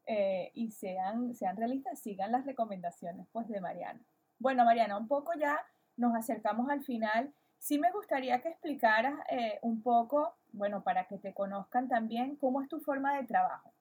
eh, 0.07 0.51
y 0.53 0.71
sean, 0.71 1.33
sean 1.35 1.57
realistas, 1.57 1.99
sigan 1.99 2.31
las 2.31 2.45
recomendaciones 2.45 3.27
pues, 3.33 3.49
de 3.49 3.59
Mariana. 3.59 3.99
Bueno, 4.39 4.63
Mariana, 4.63 4.97
un 4.97 5.09
poco 5.09 5.33
ya 5.37 5.59
nos 5.97 6.15
acercamos 6.15 6.69
al 6.69 6.81
final. 6.81 7.33
Sí 7.61 7.77
me 7.77 7.91
gustaría 7.91 8.41
que 8.41 8.49
explicaras 8.49 9.13
eh, 9.29 9.59
un 9.61 9.83
poco, 9.83 10.33
bueno, 10.51 10.81
para 10.81 11.05
que 11.05 11.19
te 11.19 11.31
conozcan 11.31 11.87
también, 11.87 12.35
cómo 12.37 12.63
es 12.63 12.67
tu 12.67 12.79
forma 12.79 13.15
de 13.15 13.27
trabajo. 13.27 13.71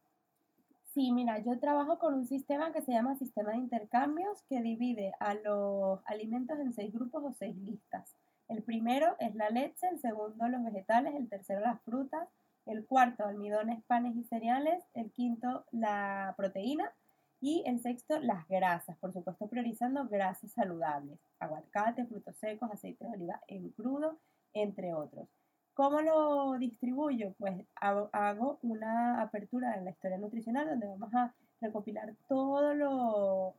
Sí, 0.92 1.12
mira, 1.12 1.38
yo 1.38 1.58
trabajo 1.58 1.98
con 1.98 2.12
un 2.12 2.26
sistema 2.26 2.72
que 2.72 2.82
se 2.82 2.92
llama 2.92 3.16
sistema 3.16 3.52
de 3.52 3.56
intercambios 3.56 4.42
que 4.50 4.60
divide 4.60 5.14
a 5.18 5.32
los 5.32 6.00
alimentos 6.04 6.58
en 6.58 6.74
seis 6.74 6.92
grupos 6.92 7.24
o 7.24 7.32
seis 7.32 7.56
listas. 7.56 8.14
El 8.48 8.62
primero 8.62 9.16
es 9.18 9.34
la 9.34 9.48
leche, 9.48 9.88
el 9.88 9.98
segundo 9.98 10.46
los 10.46 10.62
vegetales, 10.62 11.14
el 11.14 11.30
tercero 11.30 11.60
las 11.60 11.80
frutas, 11.80 12.28
el 12.66 12.84
cuarto 12.84 13.24
almidones, 13.24 13.82
panes 13.84 14.14
y 14.14 14.24
cereales, 14.24 14.84
el 14.92 15.10
quinto 15.10 15.64
la 15.70 16.34
proteína 16.36 16.92
y 17.40 17.64
el 17.66 17.80
sexto 17.80 18.20
las 18.20 18.46
grasas, 18.48 18.96
por 18.98 19.12
supuesto 19.12 19.48
priorizando 19.48 20.06
grasas 20.08 20.52
saludables, 20.52 21.18
aguacate, 21.38 22.04
frutos 22.06 22.36
secos, 22.36 22.70
aceite 22.70 23.04
de 23.06 23.12
oliva 23.12 23.40
en 23.48 23.70
crudo, 23.70 24.18
entre 24.52 24.92
otros. 24.92 25.28
¿Cómo 25.74 26.02
lo 26.02 26.58
distribuyo? 26.58 27.32
Pues 27.38 27.64
hago, 27.76 28.58
una 28.62 29.22
apertura 29.22 29.74
en 29.74 29.84
la 29.86 29.92
historia 29.92 30.18
nutricional 30.18 30.68
donde 30.68 30.86
vamos 30.86 31.14
a 31.14 31.34
recopilar 31.62 32.14
todo 32.28 32.74
lo, 32.74 33.54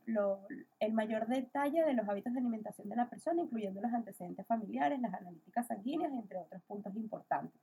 el 0.78 0.92
mayor 0.92 1.26
detalle 1.26 1.84
de 1.84 1.94
los 1.94 2.08
hábitos 2.08 2.32
de 2.32 2.40
alimentación 2.40 2.88
de 2.88 2.96
la 2.96 3.08
persona, 3.08 3.42
incluyendo 3.42 3.80
los 3.80 3.92
antecedentes 3.92 4.46
familiares, 4.46 5.00
las 5.00 5.14
analíticas 5.14 5.66
sanguíneas, 5.66 6.12
entre 6.12 6.38
otros 6.38 6.62
puntos 6.62 6.94
importantes. 6.94 7.60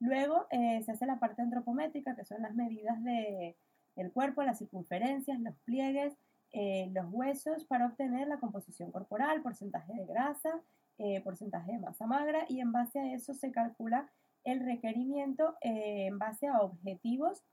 Luego 0.00 0.46
eh, 0.50 0.82
se 0.84 0.92
hace 0.92 1.04
la 1.04 1.18
parte 1.18 1.42
antropométrica, 1.42 2.14
que 2.14 2.24
son 2.24 2.42
las 2.42 2.54
medidas 2.54 3.02
de, 3.02 3.56
del 3.98 4.12
cuerpo, 4.12 4.42
las 4.42 4.58
circunferencias, 4.58 5.40
los 5.40 5.56
pliegues, 5.64 6.16
eh, 6.52 6.88
los 6.92 7.06
huesos, 7.10 7.66
para 7.66 7.86
obtener 7.86 8.28
la 8.28 8.38
composición 8.38 8.90
corporal, 8.90 9.42
porcentaje 9.42 9.92
de 9.92 10.06
grasa, 10.06 10.62
eh, 10.96 11.20
porcentaje 11.22 11.72
de 11.72 11.78
masa 11.80 12.06
magra, 12.06 12.46
y 12.48 12.60
en 12.60 12.72
base 12.72 12.98
a 13.00 13.12
eso 13.12 13.34
se 13.34 13.50
calcula 13.50 14.08
el 14.44 14.60
requerimiento 14.60 15.56
en 15.60 16.18
base 16.18 16.46
a 16.46 16.60
objetivos 16.60 17.44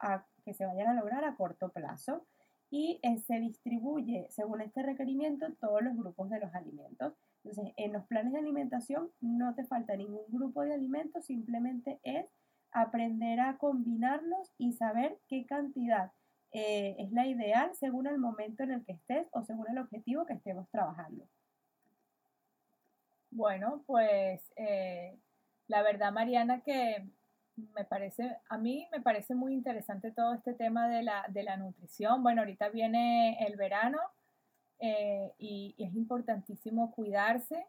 que 0.45 0.53
se 0.53 0.65
vayan 0.65 0.87
a 0.87 0.93
lograr 0.93 1.25
a 1.25 1.35
corto 1.35 1.69
plazo 1.69 2.25
y 2.69 3.01
se 3.25 3.39
distribuye 3.39 4.27
según 4.29 4.61
este 4.61 4.81
requerimiento 4.81 5.47
todos 5.59 5.81
los 5.81 5.97
grupos 5.97 6.29
de 6.29 6.39
los 6.39 6.53
alimentos. 6.53 7.13
Entonces, 7.43 7.73
en 7.75 7.91
los 7.91 8.05
planes 8.05 8.31
de 8.31 8.39
alimentación 8.39 9.09
no 9.19 9.55
te 9.55 9.65
falta 9.65 9.97
ningún 9.97 10.25
grupo 10.29 10.61
de 10.61 10.73
alimentos, 10.73 11.25
simplemente 11.25 11.99
es 12.03 12.27
aprender 12.71 13.39
a 13.39 13.57
combinarlos 13.57 14.53
y 14.57 14.73
saber 14.73 15.17
qué 15.27 15.45
cantidad 15.45 16.11
eh, 16.57 16.95
es 16.99 17.11
la 17.11 17.27
ideal 17.27 17.75
según 17.75 18.07
el 18.07 18.17
momento 18.17 18.63
en 18.63 18.71
el 18.71 18.85
que 18.85 18.93
estés 18.93 19.27
o 19.33 19.43
según 19.43 19.69
el 19.69 19.77
objetivo 19.77 20.25
que 20.25 20.35
estemos 20.35 20.69
trabajando. 20.69 21.27
Bueno, 23.29 23.83
pues 23.85 24.41
eh, 24.55 25.19
la 25.67 25.81
verdad, 25.81 26.13
Mariana, 26.13 26.61
que 26.61 27.09
me 27.57 27.83
parece, 27.83 28.37
a 28.47 28.57
mí 28.57 28.87
me 28.93 29.01
parece 29.01 29.35
muy 29.35 29.53
interesante 29.53 30.13
todo 30.13 30.33
este 30.33 30.53
tema 30.53 30.87
de 30.87 31.03
la, 31.03 31.25
de 31.27 31.43
la 31.43 31.57
nutrición. 31.57 32.23
Bueno, 32.23 32.43
ahorita 32.43 32.69
viene 32.69 33.37
el 33.45 33.57
verano 33.57 33.99
eh, 34.79 35.33
y, 35.37 35.75
es 35.77 35.93
importantísimo 35.93 36.93
cuidarse. 36.93 37.67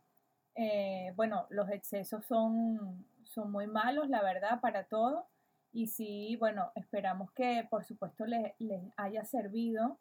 bueno, 1.16 1.49
los 1.51 1.68
excesos 1.70 2.25
son, 2.25 3.05
son 3.25 3.51
muy 3.51 3.66
malos, 3.66 4.09
la 4.09 4.22
verdad, 4.22 4.61
para 4.61 4.85
todo. 4.85 5.27
Y 5.76 5.88
sí, 5.88 6.36
bueno, 6.36 6.72
esperamos 6.74 7.30
que 7.32 7.66
por 7.68 7.84
supuesto 7.84 8.24
les, 8.24 8.54
haya 8.96 9.26
servido 9.26 9.98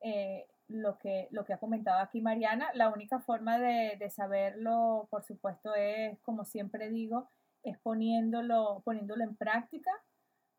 eh, 0.00 0.46
lo, 0.68 0.98
que, 0.98 1.26
lo 1.32 1.44
que 1.44 1.52
ha 1.52 1.58
comentado 1.58 1.98
aquí 1.98 2.20
Mariana. 2.20 2.70
La 2.74 2.90
única 2.90 3.18
forma 3.18 3.58
de, 3.58 4.08
saberlo, 4.08 5.08
por 5.10 5.24
supuesto, 5.24 5.74
es, 5.74 6.16
como 6.20 6.44
siempre 6.44 6.90
digo, 6.90 7.28
es 7.64 7.76
poniéndolo, 7.78 8.82
poniéndolo 8.84 9.24
en 9.24 9.34
práctica. 9.34 9.90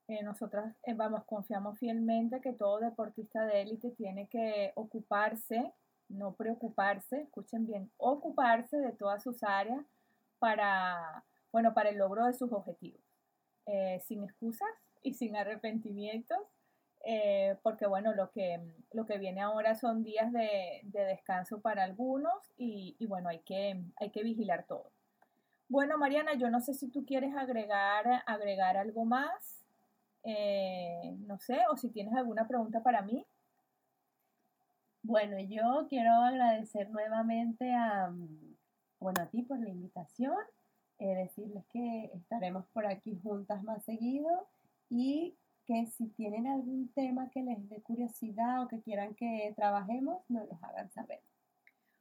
Eh, 0.10 0.22
nosotras, 0.22 0.76
eh, 0.84 0.94
vamos, 0.94 1.24
confiamos 1.24 1.80
fielmente 1.80 2.42
que 2.42 2.52
todo 2.52 2.80
deportista 2.80 3.46
de 3.46 3.62
élite 3.62 3.92
tiene 3.92 4.28
que 4.28 4.74
ocuparse, 4.76 5.72
no 6.10 6.36
preocuparse, 6.36 7.22
escuchen 7.22 7.66
bien, 7.66 7.90
ocuparse 7.96 8.76
de 8.76 8.92
todas 8.92 9.24
sus 9.24 9.44
áreas 9.44 9.86
para 10.40 11.24
bueno, 11.52 11.74
para 11.74 11.90
el 11.90 11.98
logro 11.98 12.26
de 12.26 12.34
sus 12.34 12.52
objetivos, 12.52 13.02
eh, 13.68 14.00
sin 14.06 14.24
excusas 14.24 14.70
y 15.04 15.14
sin 15.14 15.36
arrepentimientos, 15.36 16.38
eh, 17.04 17.58
porque 17.64 17.86
bueno, 17.86 18.14
lo 18.14 18.32
que, 18.32 18.62
lo 18.94 19.06
que 19.06 19.18
viene 19.18 19.42
ahora 19.42 19.76
son 19.76 20.04
días 20.04 20.32
de, 20.32 20.82
descanso 20.84 21.60
para 21.60 21.84
algunos 21.84 22.34
y, 22.58 22.96
bueno, 23.08 23.28
hay 23.28 23.40
que, 23.40 23.84
hay 23.98 24.10
que 24.10 24.24
vigilar 24.24 24.66
todo. 24.68 24.90
Bueno, 25.68 25.98
Mariana, 25.98 26.36
yo 26.36 26.50
no 26.50 26.62
sé 26.62 26.74
si 26.74 26.90
tú 26.90 27.06
quieres 27.06 27.36
agregar, 27.36 28.24
agregar 28.26 28.78
algo 28.78 29.04
más, 29.04 29.66
eh, 30.24 31.18
no 31.20 31.38
sé, 31.38 31.60
o 31.70 31.76
si 31.76 31.90
tienes 31.90 32.14
alguna 32.16 32.48
pregunta 32.48 32.82
para 32.84 33.02
mí. 33.02 33.26
Bueno, 35.04 35.38
yo 35.40 35.88
quiero 35.90 36.14
agradecer 36.14 36.90
nuevamente 36.90 37.74
a, 37.74 38.14
bueno, 39.00 39.22
a 39.22 39.26
ti 39.28 39.42
por 39.44 39.60
la 39.60 39.70
invitación 39.70 40.38
eh, 41.00 41.16
decirles 41.16 41.64
que 41.72 42.06
estaremos 42.16 42.66
por 42.74 42.88
aquí 42.88 43.20
juntas 43.22 43.64
más 43.64 43.84
seguido 43.86 44.48
y 44.90 45.38
que 45.66 45.86
si 45.86 46.08
tienen 46.10 46.48
algún 46.48 46.92
tema 46.94 47.30
que 47.30 47.44
les 47.44 47.70
dé 47.70 47.82
curiosidad 47.82 48.64
o 48.64 48.68
que 48.68 48.82
quieran 48.82 49.14
que 49.14 49.54
trabajemos, 49.56 50.24
nos 50.28 50.48
los 50.48 50.64
hagan 50.64 50.90
saber. 50.90 51.22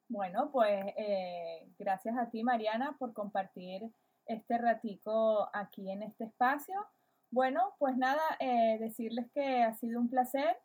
Bueno, 0.09 0.51
pues 0.51 0.95
eh, 0.97 1.69
gracias 1.79 2.17
a 2.17 2.31
ti, 2.31 2.43
Mariana, 2.43 2.97
por 2.99 3.13
compartir 3.13 3.83
este 4.25 4.57
ratico 4.57 5.51
aquí 5.53 5.91
en 5.91 6.03
este 6.03 6.25
espacio. 6.25 6.87
Bueno, 7.31 7.75
pues 7.79 7.99
nada, 7.99 8.23
eh, 8.41 8.79
decirles 8.81 9.31
que 9.35 9.63
ha 9.63 9.75
sido 9.75 10.01
un 10.01 10.09
placer. 10.09 10.57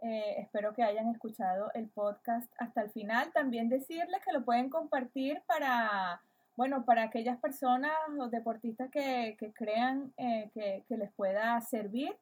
espero 0.00 0.72
que 0.74 0.84
hayan 0.84 1.08
escuchado 1.08 1.72
el 1.74 1.88
podcast 1.88 2.50
hasta 2.58 2.82
el 2.82 2.90
final. 2.90 3.32
También 3.32 3.68
decirles 3.68 4.22
que 4.24 4.32
lo 4.32 4.44
pueden 4.44 4.70
compartir 4.70 5.42
para 5.46 6.22
bueno, 6.58 6.84
para 6.84 7.04
aquellas 7.04 7.38
personas 7.38 7.92
o 8.18 8.28
deportistas 8.28 8.90
que, 8.90 9.36
crean 9.54 10.12
eh, 10.16 10.50
que, 10.52 10.96
les 10.96 11.12
pueda 11.12 11.60
servir. 11.60 12.18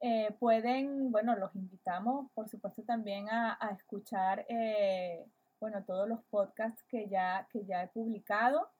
Eh, 0.00 0.32
pueden, 0.38 1.10
bueno, 1.10 1.34
los 1.34 1.52
invitamos, 1.56 2.30
por 2.32 2.48
supuesto, 2.48 2.84
también 2.84 3.28
a, 3.28 3.58
escuchar, 3.76 4.46
eh, 4.48 5.26
bueno, 5.58 5.82
todos 5.84 6.08
los 6.08 6.22
podcasts 6.30 6.84
que 6.88 7.08
ya, 7.08 7.48
que 7.50 7.64
ya 7.64 7.82
he 7.82 7.88
publicado. 7.88 8.70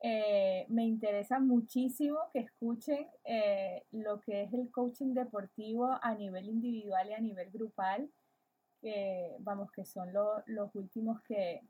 Me 0.00 0.84
interesa 0.84 1.40
muchísimo 1.40 2.20
que 2.32 2.38
escuchen 2.38 3.04
lo 3.90 4.20
que 4.20 4.44
es 4.44 4.52
el 4.54 4.70
coaching 4.70 5.12
deportivo 5.12 5.98
a 6.00 6.14
nivel 6.14 6.48
individual 6.48 7.08
y 7.08 7.14
a 7.14 7.20
nivel 7.20 7.50
grupal, 7.50 8.08
que 8.80 9.34
vamos, 9.40 9.72
que 9.72 9.84
son 9.84 10.12
los 10.12 10.72
últimos 10.76 11.20
que, 11.22 11.62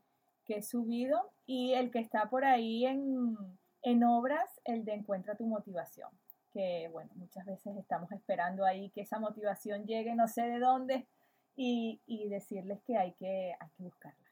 que, 0.47 0.57
he 0.57 0.63
subido, 0.63 1.31
y 1.45 1.73
el 1.73 1.91
que 1.91 1.99
está 1.99 2.29
por 2.29 2.45
ahí 2.45 2.85
en, 2.85 3.37
en 3.83 4.03
obras, 4.03 4.49
el 4.65 4.85
de 4.85 4.93
Encuentra 4.93 5.35
tu 5.35 5.45
motivación 5.45 6.09
que, 6.57 6.89
bueno, 6.91 7.11
muchas 7.15 7.45
veces 7.45 7.77
estamos 7.77 8.11
esperando 8.11 8.65
ahí 8.65 8.89
que 8.89 9.01
esa 9.01 9.19
motivación 9.19 9.85
llegue 9.85 10.15
no 10.15 10.27
sé 10.27 10.41
de 10.41 10.59
dónde 10.59 11.07
y, 11.55 12.27
decirles 12.29 12.81
que 12.83 12.97
hay, 12.97 13.13
que 13.13 13.55
hay 13.59 13.69
que 13.77 13.83
buscarla 13.83 14.31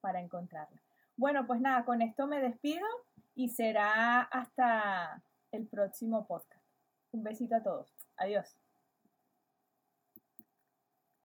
para 0.00 0.20
encontrarla. 0.20 0.82
Bueno, 1.16 1.46
pues 1.46 1.60
nada, 1.60 1.84
con 1.84 2.02
esto 2.02 2.26
me 2.26 2.40
despido 2.40 2.86
y 3.34 3.48
será 3.48 4.20
hasta 4.20 5.22
el 5.50 5.66
próximo 5.66 6.26
podcast. 6.26 6.64
Un 7.12 7.22
besito 7.22 7.56
a 7.56 7.62
todos. 7.62 7.88
Adiós. 8.16 8.61